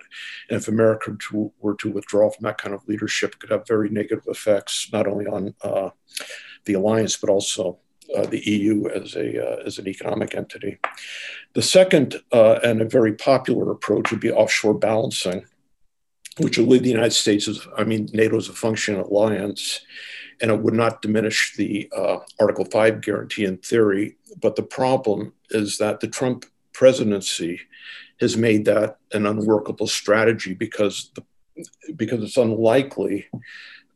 And 0.50 0.60
if 0.60 0.68
America 0.68 1.16
to, 1.30 1.52
were 1.60 1.76
to 1.76 1.92
withdraw 1.92 2.30
from 2.30 2.44
that 2.44 2.58
kind 2.58 2.76
of 2.76 2.88
leadership, 2.88 3.34
it 3.34 3.40
could 3.40 3.52
have 3.52 3.68
very 3.68 3.90
negative 3.90 4.26
effects 4.28 4.90
not 4.92 5.08
only 5.08 5.26
on 5.26 5.56
uh, 5.62 5.90
the 6.66 6.74
alliance 6.74 7.16
but 7.16 7.30
also 7.30 7.80
uh, 8.16 8.26
the 8.26 8.40
EU 8.40 8.88
as 8.90 9.16
a 9.16 9.44
uh, 9.44 9.64
as 9.66 9.78
an 9.78 9.88
economic 9.88 10.36
entity. 10.36 10.78
The 11.54 11.62
second 11.62 12.22
uh, 12.32 12.60
and 12.64 12.82
a 12.82 12.86
very 12.86 13.14
popular 13.14 13.72
approach 13.72 14.12
would 14.12 14.20
be 14.20 14.32
offshore 14.32 14.74
balancing, 14.74 15.46
which 16.40 16.58
would 16.58 16.68
lead 16.68 16.84
the 16.84 16.90
United 16.90 17.14
States 17.14 17.48
as 17.48 17.68
I 17.78 17.84
mean 17.84 18.10
NATO 18.14 18.38
as 18.38 18.50
a 18.50 18.54
functioning 18.54 19.02
alliance 19.02 19.82
and 20.42 20.52
it 20.52 20.60
would 20.62 20.74
not 20.74 21.02
diminish 21.02 21.56
the 21.56 21.90
uh, 21.96 22.20
Article 22.40 22.66
5 22.66 23.02
guarantee 23.02 23.46
in 23.46 23.58
theory. 23.58 24.18
But 24.42 24.56
the 24.56 24.64
problem 24.64 25.34
is 25.50 25.78
that 25.78 26.00
the 26.00 26.08
Trump 26.08 26.46
presidency 26.74 27.62
has 28.20 28.38
made 28.38 28.66
that 28.66 28.98
an 29.12 29.26
unworkable 29.26 29.88
strategy 29.88 30.54
because, 30.54 31.12
the, 31.16 31.24
because 31.96 32.24
it's 32.24 32.38
unlikely 32.38 33.28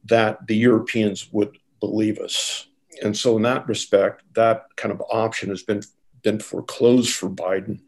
that 0.05 0.47
the 0.47 0.55
Europeans 0.55 1.31
would 1.31 1.57
believe 1.79 2.19
us. 2.19 2.67
And 3.01 3.17
so, 3.17 3.37
in 3.37 3.43
that 3.43 3.67
respect, 3.67 4.23
that 4.33 4.65
kind 4.75 4.91
of 4.91 5.01
option 5.11 5.49
has 5.49 5.63
been 5.63 5.81
been 6.23 6.39
foreclosed 6.39 7.13
for 7.13 7.29
Biden, 7.29 7.81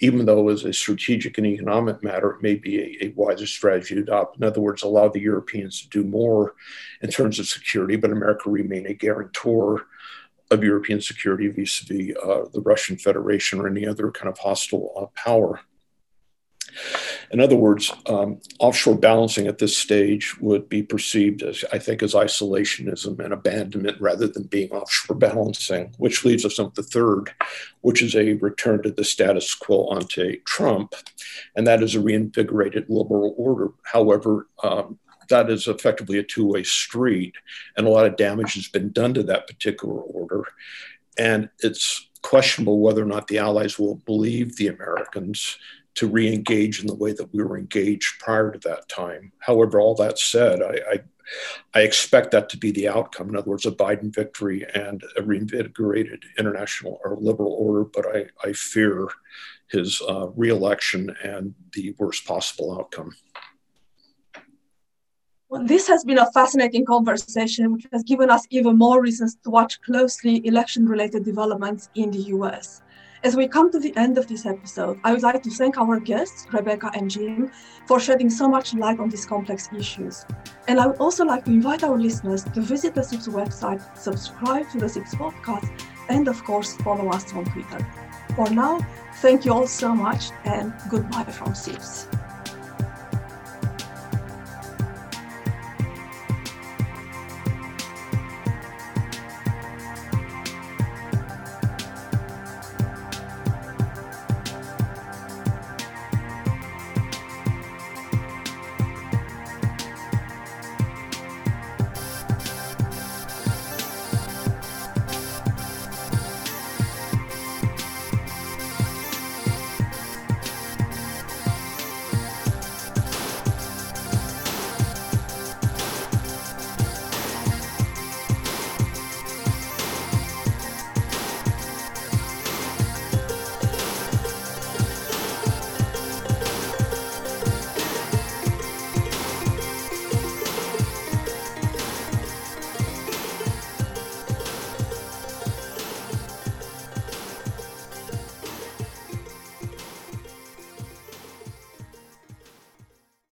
even 0.00 0.24
though 0.24 0.48
as 0.48 0.64
a 0.64 0.72
strategic 0.72 1.38
and 1.38 1.46
economic 1.46 2.02
matter, 2.02 2.30
it 2.30 2.42
may 2.42 2.54
be 2.54 2.80
a, 2.80 3.04
a, 3.04 3.08
wiser 3.10 3.46
strategy 3.46 3.94
to 3.94 4.00
adopt. 4.00 4.38
In 4.38 4.44
other 4.44 4.60
words, 4.60 4.82
allow 4.82 5.08
the 5.08 5.20
Europeans 5.20 5.82
to 5.82 5.88
do 5.90 6.02
more 6.02 6.54
in 7.02 7.10
terms 7.10 7.38
of 7.38 7.46
security, 7.46 7.96
but 7.96 8.10
America 8.10 8.50
remain 8.50 8.86
a 8.86 8.94
guarantor 8.94 9.86
of 10.52 10.62
European 10.62 11.00
security 11.00 11.48
vis-a-vis 11.48 12.16
uh, 12.16 12.44
the 12.52 12.60
Russian 12.60 12.96
Federation 12.96 13.60
or 13.60 13.66
any 13.66 13.86
other 13.86 14.10
kind 14.10 14.28
of 14.28 14.38
hostile 14.38 14.92
uh, 14.96 15.06
power. 15.20 15.60
In 17.30 17.40
other 17.40 17.56
words, 17.56 17.92
um, 18.06 18.40
offshore 18.58 18.96
balancing 18.98 19.46
at 19.46 19.58
this 19.58 19.76
stage 19.76 20.38
would 20.40 20.68
be 20.68 20.82
perceived 20.82 21.42
as, 21.42 21.64
I 21.72 21.78
think, 21.78 22.02
as 22.02 22.14
isolationism 22.14 23.18
and 23.18 23.32
abandonment 23.32 24.00
rather 24.00 24.26
than 24.26 24.44
being 24.44 24.70
offshore 24.70 25.16
balancing, 25.16 25.94
which 25.98 26.24
leaves 26.24 26.44
us 26.44 26.58
with 26.58 26.74
the 26.74 26.82
third, 26.82 27.32
which 27.80 28.02
is 28.02 28.14
a 28.14 28.34
return 28.34 28.82
to 28.82 28.90
the 28.90 29.04
status 29.04 29.54
quo 29.54 29.88
ante 29.94 30.42
Trump, 30.46 30.94
and 31.56 31.66
that 31.66 31.82
is 31.82 31.94
a 31.94 32.00
reinvigorated 32.00 32.86
liberal 32.88 33.34
order. 33.36 33.70
However, 33.84 34.48
um, 34.62 34.98
that 35.28 35.50
is 35.50 35.66
effectively 35.66 36.18
a 36.18 36.22
two 36.22 36.46
way 36.46 36.62
street, 36.62 37.34
and 37.76 37.86
a 37.86 37.90
lot 37.90 38.06
of 38.06 38.16
damage 38.16 38.54
has 38.54 38.68
been 38.68 38.90
done 38.90 39.14
to 39.14 39.22
that 39.24 39.46
particular 39.46 40.00
order. 40.00 40.44
And 41.18 41.48
it's 41.60 42.08
questionable 42.22 42.80
whether 42.80 43.02
or 43.02 43.06
not 43.06 43.26
the 43.28 43.38
Allies 43.38 43.78
will 43.78 43.96
believe 43.96 44.56
the 44.56 44.68
Americans 44.68 45.58
to 45.94 46.06
re-engage 46.06 46.80
in 46.80 46.86
the 46.86 46.94
way 46.94 47.12
that 47.12 47.32
we 47.34 47.42
were 47.42 47.58
engaged 47.58 48.18
prior 48.18 48.50
to 48.50 48.58
that 48.60 48.88
time. 48.88 49.32
However, 49.40 49.78
all 49.78 49.94
that 49.96 50.18
said, 50.18 50.62
I, 50.62 50.78
I, 50.90 51.00
I 51.74 51.82
expect 51.82 52.30
that 52.30 52.48
to 52.50 52.56
be 52.56 52.70
the 52.70 52.88
outcome. 52.88 53.28
In 53.28 53.36
other 53.36 53.50
words, 53.50 53.66
a 53.66 53.72
Biden 53.72 54.14
victory 54.14 54.64
and 54.74 55.02
a 55.18 55.22
reinvigorated 55.22 56.24
international 56.38 56.98
or 57.04 57.16
liberal 57.20 57.52
order. 57.52 57.84
But 57.84 58.06
I, 58.16 58.48
I 58.48 58.52
fear 58.54 59.08
his 59.68 60.00
uh, 60.08 60.28
reelection 60.28 61.14
and 61.22 61.54
the 61.72 61.94
worst 61.98 62.24
possible 62.24 62.78
outcome. 62.78 63.14
Well, 65.52 65.66
this 65.66 65.86
has 65.88 66.02
been 66.02 66.16
a 66.16 66.32
fascinating 66.32 66.86
conversation, 66.86 67.74
which 67.74 67.86
has 67.92 68.02
given 68.04 68.30
us 68.30 68.46
even 68.48 68.78
more 68.78 69.02
reasons 69.02 69.34
to 69.44 69.50
watch 69.50 69.82
closely 69.82 70.40
election 70.46 70.86
related 70.86 71.26
developments 71.26 71.90
in 71.94 72.10
the 72.10 72.22
US. 72.36 72.80
As 73.22 73.36
we 73.36 73.46
come 73.48 73.70
to 73.70 73.78
the 73.78 73.94
end 73.94 74.16
of 74.16 74.26
this 74.26 74.46
episode, 74.46 74.98
I 75.04 75.12
would 75.12 75.22
like 75.22 75.42
to 75.42 75.50
thank 75.50 75.76
our 75.76 76.00
guests, 76.00 76.46
Rebecca 76.50 76.90
and 76.94 77.10
Jim, 77.10 77.50
for 77.86 78.00
shedding 78.00 78.30
so 78.30 78.48
much 78.48 78.72
light 78.72 78.98
on 78.98 79.10
these 79.10 79.26
complex 79.26 79.68
issues. 79.76 80.24
And 80.68 80.80
I 80.80 80.86
would 80.86 80.96
also 80.96 81.22
like 81.22 81.44
to 81.44 81.50
invite 81.50 81.84
our 81.84 81.98
listeners 81.98 82.44
to 82.44 82.62
visit 82.62 82.94
the 82.94 83.02
CIPS 83.02 83.28
website, 83.28 83.82
subscribe 83.94 84.70
to 84.70 84.78
the 84.78 84.88
CIPS 84.88 85.14
podcast, 85.16 85.68
and 86.08 86.28
of 86.28 86.42
course, 86.44 86.78
follow 86.78 87.10
us 87.10 87.30
on 87.34 87.44
Twitter. 87.44 87.86
For 88.36 88.48
now, 88.48 88.78
thank 89.16 89.44
you 89.44 89.52
all 89.52 89.66
so 89.66 89.94
much, 89.94 90.30
and 90.46 90.72
goodbye 90.88 91.24
from 91.24 91.54
CIPS. 91.54 92.08